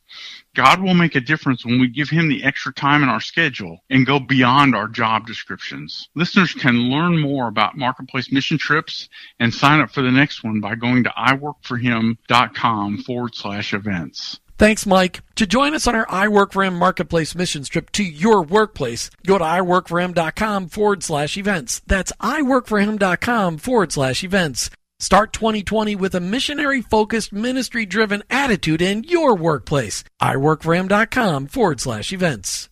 God 0.55 0.81
will 0.81 0.93
make 0.93 1.15
a 1.15 1.21
difference 1.21 1.65
when 1.65 1.79
we 1.79 1.87
give 1.87 2.09
Him 2.09 2.27
the 2.27 2.43
extra 2.43 2.73
time 2.73 3.03
in 3.03 3.09
our 3.09 3.21
schedule 3.21 3.79
and 3.89 4.05
go 4.05 4.19
beyond 4.19 4.75
our 4.75 4.87
job 4.87 5.27
descriptions. 5.27 6.09
Listeners 6.15 6.53
can 6.53 6.89
learn 6.89 7.19
more 7.19 7.47
about 7.47 7.77
Marketplace 7.77 8.31
mission 8.31 8.57
trips 8.57 9.09
and 9.39 9.53
sign 9.53 9.81
up 9.81 9.91
for 9.91 10.01
the 10.01 10.11
next 10.11 10.43
one 10.43 10.61
by 10.61 10.75
going 10.75 11.03
to 11.03 11.09
iworkforhim.com 11.11 12.97
forward 13.03 13.35
slash 13.35 13.73
events. 13.73 14.39
Thanks, 14.57 14.85
Mike. 14.85 15.21
To 15.35 15.45
join 15.45 15.73
us 15.73 15.85
on 15.85 15.95
our 15.95 16.05
I 16.09 16.29
Work 16.29 16.53
for 16.53 16.63
Him 16.63 16.75
Marketplace 16.75 17.35
missions 17.35 17.67
trip 17.67 17.91
to 17.91 18.03
your 18.03 18.41
workplace, 18.41 19.09
go 19.25 19.37
to 19.37 19.43
iworkforhim.com 19.43 20.69
forward 20.69 21.03
slash 21.03 21.37
events. 21.37 21.81
That's 21.85 22.13
iworkforhim.com 22.21 23.57
forward 23.57 23.91
slash 23.91 24.23
events. 24.23 24.69
Start 24.99 25.33
2020 25.33 25.95
with 25.97 26.15
a 26.15 26.21
missionary 26.21 26.81
focused, 26.81 27.33
ministry 27.33 27.85
driven 27.85 28.23
attitude 28.29 28.81
in 28.81 29.03
your 29.03 29.35
workplace. 29.35 30.05
iworkforhim.com 30.21 31.47
forward 31.47 31.81
slash 31.81 32.13
events. 32.13 32.69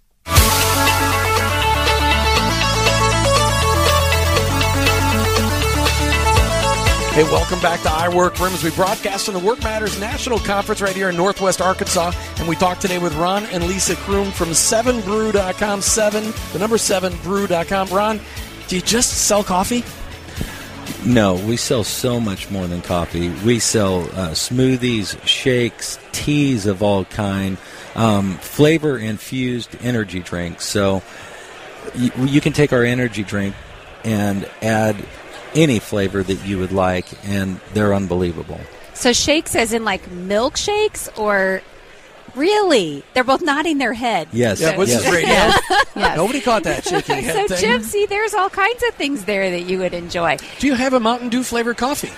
Hey, 7.13 7.23
welcome 7.25 7.59
back 7.59 7.79
to 7.81 7.91
I 7.91 8.09
Work 8.09 8.41
as 8.41 8.63
we 8.63 8.71
broadcast 8.71 9.25
from 9.25 9.35
the 9.35 9.39
Work 9.39 9.61
Matters 9.61 9.99
National 9.99 10.39
Conference 10.39 10.81
right 10.81 10.95
here 10.95 11.09
in 11.09 11.17
Northwest 11.17 11.61
Arkansas. 11.61 12.11
And 12.37 12.47
we 12.47 12.55
talk 12.55 12.79
today 12.79 12.97
with 12.97 13.13
Ron 13.15 13.45
and 13.47 13.65
Lisa 13.67 13.95
Crum 13.97 14.31
from 14.31 14.49
7brew.com. 14.49 15.81
7, 15.81 16.23
the 16.53 16.59
number 16.59 16.77
7brew.com. 16.77 17.89
Ron, 17.89 18.19
do 18.67 18.77
you 18.77 18.81
just 18.81 19.27
sell 19.27 19.43
coffee? 19.43 19.83
No, 21.05 21.33
we 21.35 21.57
sell 21.57 21.83
so 21.83 22.19
much 22.19 22.49
more 22.49 22.65
than 22.65 22.81
coffee. 22.81 23.29
We 23.45 23.59
sell 23.59 24.03
uh, 24.03 24.31
smoothies, 24.31 25.21
shakes, 25.27 25.99
teas 26.13 26.65
of 26.65 26.81
all 26.81 27.03
kind, 27.05 27.57
um, 27.95 28.37
flavor 28.37 28.97
infused 28.97 29.75
energy 29.81 30.21
drinks. 30.21 30.65
So 30.65 31.03
you, 31.93 32.11
you 32.19 32.39
can 32.39 32.53
take 32.53 32.71
our 32.71 32.83
energy 32.85 33.23
drink 33.23 33.53
and 34.05 34.49
add 34.61 34.95
any 35.53 35.79
flavor 35.79 36.23
that 36.23 36.45
you 36.45 36.57
would 36.59 36.71
like, 36.71 37.05
and 37.25 37.59
they're 37.73 37.93
unbelievable. 37.93 38.61
so 38.93 39.11
shakes 39.11 39.55
as 39.55 39.73
in 39.73 39.83
like 39.83 40.09
milkshakes 40.09 41.15
or 41.17 41.61
really 42.35 43.03
they're 43.13 43.23
both 43.23 43.41
nodding 43.41 43.77
their 43.77 43.93
head 43.93 44.27
Yes, 44.31 44.59
Yeah, 44.61 44.77
what's 44.77 44.91
yes. 44.91 45.03
this 45.03 45.11
radio? 45.13 45.29
Yes. 45.29 45.61
Nobody 46.17 46.41
caught 46.41 46.63
that 46.63 46.83
shaking 46.87 47.23
head 47.23 47.47
so 47.49 47.55
thing. 47.55 47.63
jim 47.63 47.83
see 47.83 48.05
there's 48.05 48.33
all 48.33 48.49
kinds 48.49 48.81
of 48.87 48.95
things 48.95 49.25
there 49.25 49.51
that 49.51 49.61
you 49.63 49.79
would 49.79 49.93
enjoy 49.93 50.37
Do 50.59 50.67
you 50.67 50.73
have 50.75 50.93
a 50.93 50.99
Mountain 50.99 51.29
Dew 51.29 51.43
flavored 51.43 51.77
coffee? 51.77 52.11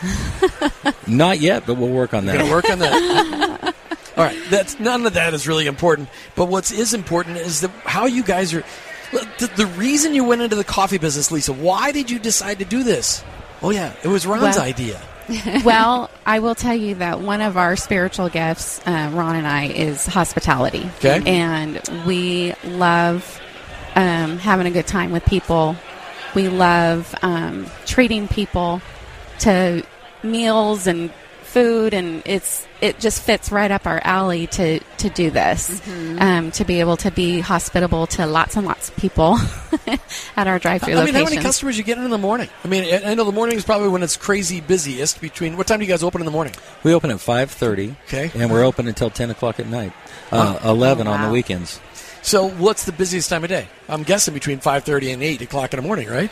Not 1.08 1.40
yet, 1.40 1.66
but 1.66 1.76
we'll 1.78 1.90
work 1.90 2.14
on 2.14 2.26
Gonna 2.26 2.40
that. 2.44 2.52
work 2.52 2.70
on 2.70 2.80
that. 2.80 3.76
All 4.18 4.24
right, 4.24 4.38
that's 4.50 4.80
none 4.80 5.06
of 5.06 5.14
that 5.16 5.34
is 5.34 5.48
really 5.48 5.68
important. 5.68 6.08
But 6.36 6.46
what 6.46 6.72
is 6.72 6.94
important 6.94 7.38
is 7.38 7.62
the, 7.62 7.68
how 7.84 8.06
you 8.06 8.24
guys 8.24 8.54
are. 8.54 8.64
The, 9.12 9.52
the 9.56 9.66
reason 9.68 10.14
you 10.14 10.24
went 10.24 10.42
into 10.42 10.56
the 10.56 10.64
coffee 10.64 10.98
business, 10.98 11.32
Lisa. 11.32 11.54
Why 11.54 11.92
did 11.92 12.10
you 12.10 12.18
decide 12.20 12.60
to 12.60 12.66
do 12.66 12.84
this? 12.84 13.24
Oh 13.62 13.70
yeah, 13.72 13.94
it 14.04 14.08
was 14.08 14.26
Ron's 14.26 14.56
Well- 14.58 14.62
idea. 14.66 15.02
well, 15.64 16.10
I 16.26 16.40
will 16.40 16.56
tell 16.56 16.76
you 16.76 16.96
that 16.96 17.20
one 17.20 17.42
of 17.42 17.58
our 17.58 17.76
spiritual 17.76 18.30
gifts, 18.30 18.80
uh, 18.86 19.12
Ron 19.14 19.36
and 19.36 19.48
I, 19.48 19.66
is 19.66 20.06
hospitality. 20.06 20.90
Okay. 20.98 21.22
And 21.26 21.82
we 22.06 22.54
love 22.64 23.42
um, 23.96 24.38
having 24.38 24.68
a 24.68 24.72
good 24.72 24.88
time 24.88 25.12
with 25.12 25.26
people. 25.26 25.76
We 26.36 26.50
love 26.50 27.14
um, 27.22 27.66
treating 27.86 28.28
people 28.28 28.82
to 29.40 29.84
meals 30.22 30.88
and 30.88 31.12
food, 31.56 31.94
and 31.96 32.22
it's 32.26 32.68
it 32.82 33.00
just 33.00 33.24
fits 33.24 33.50
right 33.52 33.72
up 33.72 33.88
our 33.88 34.02
alley 34.04 34.46
to 34.48 34.80
to 34.80 35.10
do 35.10 35.32
this, 35.32 35.80
Mm-hmm. 35.80 36.22
um, 36.22 36.52
to 36.52 36.66
be 36.66 36.82
able 36.82 36.98
to 36.98 37.10
be 37.12 37.40
hospitable 37.40 38.06
to 38.08 38.28
lots 38.28 38.58
and 38.58 38.66
lots 38.68 38.90
of 38.90 38.96
people 38.98 39.38
at 40.38 40.46
our 40.48 40.60
drive-through 40.60 40.94
I 40.94 40.98
mean, 40.98 41.14
locations. 41.14 41.18
how 41.18 41.24
many 41.24 41.42
customers 41.42 41.78
you 41.78 41.84
get 41.84 41.98
in 41.98 42.10
the 42.10 42.18
morning? 42.18 42.50
I 42.64 42.68
mean, 42.68 42.84
I 42.84 43.12
I 43.12 43.14
know 43.16 43.24
the 43.24 43.32
morning 43.32 43.56
is 43.58 43.64
probably 43.64 43.88
when 43.90 44.04
it's 44.04 44.18
crazy 44.18 44.60
busiest. 44.62 45.22
Between 45.22 45.56
what 45.58 45.66
time 45.68 45.80
do 45.80 45.86
you 45.86 45.92
guys 45.92 46.04
open 46.04 46.22
in 46.22 46.26
the 46.26 46.32
morning? 46.32 46.54
We 46.84 46.94
open 46.94 47.10
at 47.10 47.18
5:30. 47.18 47.96
Okay. 48.08 48.32
And 48.36 48.52
we're 48.52 48.64
open 48.66 48.88
until 48.88 49.10
10 49.10 49.32
o'clock 49.32 49.60
at 49.60 49.68
night. 49.68 49.94
Uh, 50.32 50.60
11 50.66 51.08
on 51.08 51.22
the 51.24 51.30
weekends. 51.32 51.80
So, 52.22 52.50
what's 52.50 52.84
the 52.86 52.92
busiest 52.92 53.30
time 53.30 53.44
of 53.44 53.50
day? 53.50 53.68
I'm 53.88 54.04
guessing 54.04 54.34
between 54.34 54.60
5:30 54.60 55.14
and 55.14 55.24
8 55.24 55.42
o'clock 55.42 55.74
in 55.74 55.78
the 55.80 55.86
morning, 55.88 56.10
right? 56.10 56.30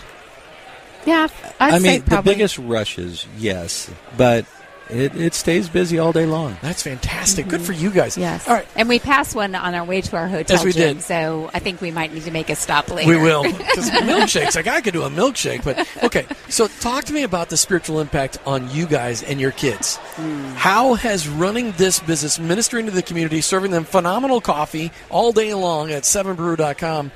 yeah, 1.05 1.27
I'd 1.59 1.73
I 1.75 1.79
say 1.79 1.83
mean, 1.99 2.03
the 2.05 2.21
biggest 2.21 2.57
rushes, 2.57 3.25
yes, 3.37 3.89
but 4.17 4.45
it, 4.89 5.15
it 5.15 5.33
stays 5.33 5.69
busy 5.69 5.97
all 5.97 6.11
day 6.11 6.25
long. 6.25 6.57
That's 6.61 6.83
fantastic. 6.83 7.47
Good 7.47 7.61
for 7.61 7.71
you 7.71 7.89
guys. 7.89 8.17
Yes. 8.17 8.47
All 8.47 8.53
right. 8.53 8.67
And 8.75 8.89
we 8.89 8.99
passed 8.99 9.35
one 9.35 9.55
on 9.55 9.73
our 9.73 9.83
way 9.85 10.01
to 10.01 10.15
our 10.17 10.27
hotel. 10.27 10.57
Yes, 10.57 10.65
we 10.65 10.71
Jim, 10.71 10.95
did. 10.95 11.03
So 11.03 11.49
I 11.53 11.59
think 11.59 11.81
we 11.81 11.91
might 11.91 12.13
need 12.13 12.23
to 12.23 12.31
make 12.31 12.49
a 12.49 12.55
stop 12.55 12.89
later. 12.89 13.09
We 13.09 13.17
will. 13.17 13.43
Because 13.73 13.89
milkshakes, 13.89 14.55
like 14.55 14.67
I 14.67 14.81
could 14.81 14.93
do 14.93 15.03
a 15.03 15.09
milkshake. 15.09 15.63
But 15.63 15.87
okay, 16.03 16.27
so 16.49 16.67
talk 16.67 17.05
to 17.05 17.13
me 17.13 17.23
about 17.23 17.49
the 17.49 17.57
spiritual 17.57 17.99
impact 17.99 18.37
on 18.45 18.69
you 18.69 18.85
guys 18.85 19.23
and 19.23 19.39
your 19.39 19.51
kids. 19.51 19.95
Hmm. 20.15 20.43
How 20.55 20.93
has 20.95 21.27
running 21.27 21.71
this 21.73 21.99
business, 21.99 22.37
ministering 22.37 22.85
to 22.85 22.91
the 22.91 23.01
community, 23.01 23.41
serving 23.41 23.71
them 23.71 23.83
phenomenal 23.83 24.41
coffee 24.41 24.91
all 25.09 25.31
day 25.31 25.53
long 25.53 25.91
at 25.91 26.03
7brew.com, 26.03 27.11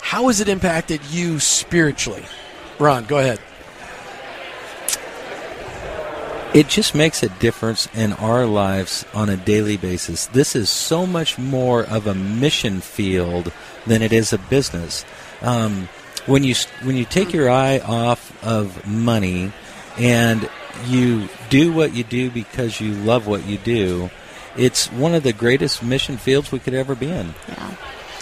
how 0.00 0.26
has 0.26 0.40
it 0.40 0.48
impacted 0.48 1.04
you 1.06 1.38
spiritually? 1.38 2.24
Ron, 2.78 3.04
go 3.04 3.18
ahead. 3.18 3.38
It 6.52 6.66
just 6.66 6.96
makes 6.96 7.22
a 7.22 7.28
difference 7.28 7.86
in 7.94 8.12
our 8.14 8.44
lives 8.44 9.04
on 9.14 9.28
a 9.28 9.36
daily 9.36 9.76
basis. 9.76 10.26
This 10.26 10.56
is 10.56 10.68
so 10.68 11.06
much 11.06 11.38
more 11.38 11.84
of 11.84 12.08
a 12.08 12.14
mission 12.14 12.80
field 12.80 13.52
than 13.86 14.02
it 14.02 14.12
is 14.12 14.32
a 14.32 14.38
business. 14.38 15.04
Um, 15.42 15.88
when 16.26 16.42
you 16.42 16.56
when 16.82 16.96
you 16.96 17.04
take 17.04 17.32
your 17.32 17.48
eye 17.48 17.78
off 17.78 18.36
of 18.44 18.84
money 18.84 19.52
and 19.96 20.50
you 20.86 21.28
do 21.50 21.72
what 21.72 21.94
you 21.94 22.02
do 22.02 22.30
because 22.32 22.80
you 22.80 22.94
love 22.94 23.28
what 23.28 23.46
you 23.46 23.56
do, 23.56 24.10
it's 24.56 24.90
one 24.90 25.14
of 25.14 25.22
the 25.22 25.32
greatest 25.32 25.84
mission 25.84 26.16
fields 26.16 26.50
we 26.50 26.58
could 26.58 26.74
ever 26.74 26.96
be 26.96 27.10
in. 27.10 27.32
yeah. 27.48 27.76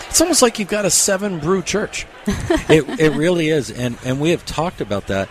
It's 0.09 0.21
almost 0.21 0.41
like 0.41 0.59
you've 0.59 0.69
got 0.69 0.85
a 0.85 0.91
seven 0.91 1.39
brew 1.39 1.63
church. 1.63 2.07
it, 2.27 3.01
it 3.01 3.17
really 3.17 3.49
is, 3.49 3.71
and 3.71 3.97
and 4.05 4.21
we 4.21 4.31
have 4.31 4.45
talked 4.45 4.81
about 4.81 5.07
that. 5.09 5.29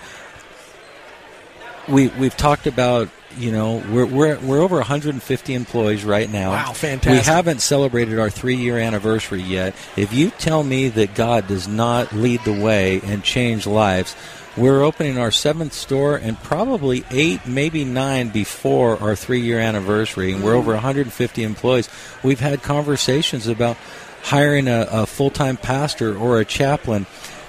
We 1.87 2.07
we've 2.09 2.35
talked 2.35 2.67
about 2.67 3.09
you 3.37 3.51
know 3.51 3.83
we're 3.91 4.05
we're 4.05 4.39
we're 4.39 4.61
over 4.61 4.75
150 4.77 5.53
employees 5.53 6.03
right 6.03 6.29
now. 6.29 6.51
Wow, 6.51 6.73
fantastic. 6.73 7.11
We 7.11 7.19
haven't 7.19 7.61
celebrated 7.61 8.19
our 8.19 8.29
three 8.29 8.55
year 8.55 8.77
anniversary 8.77 9.41
yet. 9.41 9.75
If 9.95 10.13
you 10.13 10.31
tell 10.31 10.63
me 10.63 10.89
that 10.89 11.15
God 11.15 11.47
does 11.47 11.67
not 11.67 12.13
lead 12.13 12.41
the 12.43 12.59
way 12.61 13.01
and 13.03 13.23
change 13.23 13.65
lives. 13.65 14.15
We're 14.55 14.81
opening 14.81 15.19
our 15.19 15.29
seventh 15.29 15.73
store 15.73 16.15
and 16.15 16.35
probably 16.41 17.05
eight, 17.11 17.45
maybe 17.45 17.85
nine 17.85 18.29
before 18.29 18.99
our 18.99 19.15
three 19.15 19.41
year 19.41 19.59
anniversary. 19.59 20.31
And 20.31 20.43
we're 20.43 20.55
over 20.55 20.73
150 20.73 21.43
employees. 21.43 21.87
We've 22.23 22.39
had 22.39 22.63
conversations 22.63 23.45
about 23.45 23.77
hiring 24.23 24.67
a, 24.67 24.87
a 24.91 25.05
full 25.05 25.29
time 25.29 25.57
pastor 25.57 26.17
or 26.17 26.39
a 26.39 26.45
chaplain, 26.45 27.05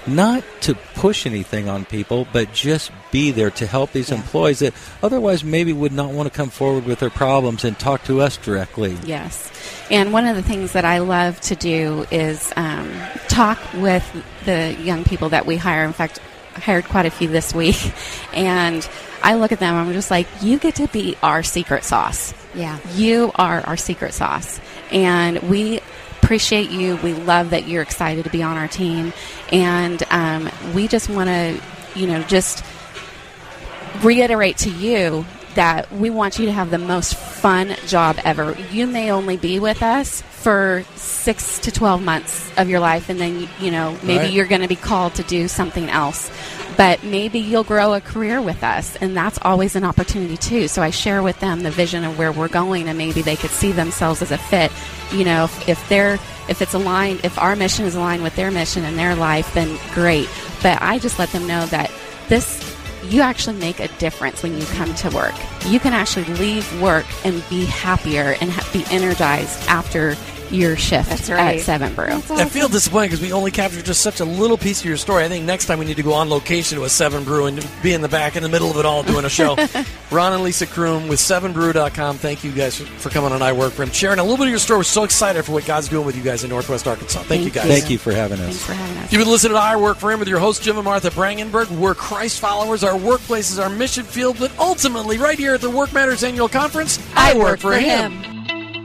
not 0.09 0.45
to 0.63 0.75
push 0.95 1.27
anything 1.27 1.69
on 1.69 1.85
people, 1.85 2.27
but 2.33 2.53
just 2.53 2.91
be 3.11 3.31
there 3.31 3.51
to 3.53 3.67
help 3.67 3.93
these 3.93 4.11
employees 4.11 4.61
that 4.61 4.75
otherwise 5.03 5.45
maybe 5.45 5.73
would 5.73 5.93
not 5.93 6.11
want 6.11 6.31
to 6.31 6.37
come 6.37 6.51
forward 6.51 6.85
with 6.85 6.99
their 7.01 7.11
problems 7.11 7.65
and 7.65 7.79
talk 7.79 8.03
to 8.05 8.21
us 8.21 8.37
directly. 8.37 8.97
Yes. 9.05 9.51
And 9.91 10.13
one 10.13 10.27
of 10.27 10.37
the 10.37 10.43
things 10.43 10.73
that 10.73 10.85
I 10.85 10.99
love 10.99 11.41
to 11.43 11.57
do 11.57 12.07
is 12.11 12.53
um, 12.57 12.93
talk 13.29 13.59
with 13.75 14.05
the 14.45 14.75
young 14.83 15.05
people 15.05 15.31
that 15.31 15.47
we 15.47 15.57
hire. 15.57 15.85
In 15.85 15.93
fact, 15.93 16.21
I 16.57 16.61
hired 16.61 16.85
quite 16.87 17.07
a 17.07 17.11
few 17.11 17.29
this 17.29 17.55
week. 17.55 17.93
And 18.35 18.89
I 19.23 19.35
look 19.35 19.51
at 19.51 19.59
them, 19.59 19.75
I'm 19.75 19.93
just 19.93 20.13
like, 20.13 20.29
you 20.41 20.59
get 20.59 20.77
to 20.77 20.87
be 20.89 21.17
our 21.23 21.43
secret 21.43 21.83
sauce. 21.83 22.33
Yeah. 22.55 22.79
You 22.95 23.33
are 23.35 23.61
our 23.63 23.77
secret 23.77 24.15
sauce. 24.15 24.61
And 24.93 25.39
we 25.41 25.81
appreciate 26.29 26.69
you. 26.69 26.97
We 26.97 27.15
love 27.15 27.49
that 27.51 27.67
you're 27.69 27.81
excited 27.81 28.25
to 28.25 28.31
be 28.31 28.43
on 28.43 28.59
our 28.59 28.69
team. 28.69 29.15
And 29.51 30.03
um, 30.11 30.51
we 30.75 30.87
just 30.87 31.09
want 31.09 31.31
to, 31.31 31.59
you 31.99 32.07
know, 32.07 32.23
just 32.25 32.63
reiterate 34.03 34.59
to 34.59 34.71
you 34.71 35.25
that 35.59 35.91
we 35.91 36.09
want 36.09 36.39
you 36.39 36.47
to 36.47 36.53
have 36.53 36.71
the 36.71 36.79
most 36.79 37.17
fun 37.17 37.75
job 37.89 38.17
ever. 38.25 38.57
You 38.71 38.87
may 38.87 39.11
only 39.11 39.37
be 39.37 39.59
with 39.59 39.83
us 39.83 40.23
for 40.23 40.85
six 40.95 41.59
to 41.59 41.73
12 41.73 42.01
months 42.01 42.49
of 42.57 42.69
your 42.69 42.79
life, 42.79 43.09
and 43.09 43.19
then, 43.19 43.49
you 43.59 43.73
know, 43.73 43.97
maybe 44.05 44.19
Right. 44.19 44.33
you're 44.33 44.47
going 44.47 44.61
to 44.61 44.69
be 44.69 44.77
called 44.77 45.17
to 45.17 45.25
do 45.25 45.49
something 45.49 45.91
else. 45.91 46.31
But 46.77 47.03
maybe 47.03 47.41
you'll 47.41 47.65
grow 47.65 47.95
a 47.95 48.01
career 48.01 48.41
with 48.41 48.63
us, 48.63 48.95
and 49.01 49.17
that's 49.17 49.37
always 49.43 49.75
an 49.75 49.83
opportunity 49.83 50.37
too. 50.37 50.69
So 50.69 50.81
I 50.81 50.91
share 50.91 51.25
with 51.25 51.41
them 51.41 51.65
the 51.65 51.73
vision 51.73 52.05
of 52.05 52.17
where 52.17 52.31
we're 52.31 52.47
going, 52.47 52.89
and 52.89 52.97
maybe 52.97 53.21
they 53.21 53.35
could 53.35 53.51
see 53.51 53.73
themselves 53.73 54.23
as 54.23 54.31
a 54.31 54.39
fit. 54.39 54.71
You 55.13 55.25
know, 55.25 55.45
if, 55.45 55.69
if 55.69 55.89
they're 55.89 56.21
if 56.49 56.63
it's 56.63 56.73
aligned, 56.75 57.25
if 57.25 57.37
our 57.37 57.57
mission 57.57 57.85
is 57.85 57.97
aligned 57.97 58.23
with 58.23 58.37
their 58.37 58.53
mission 58.53 58.85
in 58.85 58.97
their 58.97 59.17
life, 59.17 59.53
then 59.55 59.77
great. 59.93 60.29
But 60.63 60.81
I 60.81 61.01
just 61.01 61.19
let 61.19 61.31
them 61.31 61.49
know 61.49 61.67
that 61.67 61.91
this 62.29 62.68
you 63.05 63.21
actually 63.21 63.57
make 63.57 63.81
a 63.81 63.89
difference 63.99 64.43
when 64.43 64.59
you 64.59 64.65
come 64.67 64.95
to 64.97 65.11
work. 65.11 65.35
You 65.67 65.81
can 65.81 65.93
actually 65.93 66.27
leave 66.37 66.81
work 66.81 67.07
and 67.25 67.43
be 67.49 67.65
happier 67.65 68.37
and 68.41 68.51
ha- 68.51 68.69
be 68.73 68.85
energized 68.91 69.67
after 69.69 70.17
your 70.51 70.77
shift 70.77 71.09
That's 71.09 71.31
right. 71.31 71.57
at 71.57 71.63
Seven 71.63 71.95
Brew. 71.95 72.07
I 72.07 72.45
feel 72.45 72.69
disappointed 72.69 73.09
because 73.09 73.21
we 73.21 73.33
only 73.33 73.51
captured 73.51 73.85
just 73.85 74.01
such 74.01 74.21
a 74.21 74.25
little 74.25 74.59
piece 74.59 74.81
of 74.81 74.87
your 74.87 74.97
story. 74.97 75.25
I 75.25 75.29
think 75.29 75.45
next 75.45 75.67
time 75.67 75.79
we 75.79 75.85
need 75.85 75.97
to 75.97 76.03
go 76.03 76.13
on 76.13 76.29
location 76.29 76.79
to 76.79 76.85
a 76.85 76.89
Seven 76.89 77.25
Brew 77.25 77.47
and 77.47 77.67
be 77.83 77.93
in 77.93 78.01
the 78.01 78.09
back, 78.09 78.37
in 78.37 78.43
the 78.43 78.49
middle 78.49 78.71
of 78.71 78.77
it 78.77 78.87
all, 78.87 79.03
doing 79.03 79.25
a 79.25 79.29
show. 79.29 79.57
Ron 80.11 80.33
and 80.33 80.43
Lisa 80.43 80.67
Crum 80.67 81.09
with 81.09 81.21
SevenBrew.com. 81.21 82.17
Thank 82.19 82.45
you 82.45 82.53
guys 82.53 82.79
for, 82.79 82.85
for 82.85 83.11
coming 83.11 83.33
on 83.33 83.43
I 83.43 83.53
Work 83.53 83.73
for 83.75 83.83
Him, 83.83 83.91
sharing 83.91 84.19
a 84.19 84.23
little 84.23 84.39
bit 84.39 84.45
of 84.45 84.51
your 84.51 84.59
story. 84.59 84.79
We're 84.79 84.85
so 84.85 85.05
excited 85.05 85.45
for 85.45 85.53
what 85.53 85.67
God's 85.67 85.89
doing 85.89 86.07
with 86.07 86.17
you 86.17 86.23
guys 86.23 86.45
in 86.45 86.51
Northwest 86.51 86.87
Arkansas. 86.87 87.23
Thank, 87.23 87.45
you 87.45 87.51
guys. 87.51 87.65
you. 87.65 87.71
Thank 87.71 87.91
you 87.91 87.99
for 87.99 88.13
having 88.13 88.41
us. 88.41 88.47
Thanks 88.47 88.61
us. 88.61 88.67
for 88.67 88.73
having 88.73 88.97
us. 88.99 89.13
You've 89.13 89.21
been 89.21 89.31
listening 89.31 89.53
to 89.55 89.59
I 89.59 89.77
Work 89.77 89.99
for 89.99 90.11
Him 90.11 90.19
with 90.19 90.29
your 90.29 90.39
host, 90.39 90.63
Jim 90.63 90.77
and 90.77 90.85
Martha 90.85 91.11
Brangenberg. 91.11 91.71
We're 91.71 91.95
Christ 91.95 92.41
followers. 92.41 92.83
Our 92.85 92.97
workplace 92.97 93.51
is 93.51 93.59
our 93.59 93.71
mission 93.71 94.05
field, 94.05 94.39
but 94.39 94.57
ultimately, 94.59 95.19
right 95.19 95.39
here 95.39 95.55
at 95.55 95.61
the 95.61 95.71
Work 95.71 95.93
Matters 95.93 96.25
Annual 96.25 96.49
Conference, 96.49 96.99
I, 97.15 97.37
work, 97.37 97.61
for 97.61 97.75
him. 97.75 98.38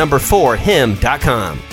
number 0.00 0.18
four 0.18 0.56
him.com. 0.56 1.69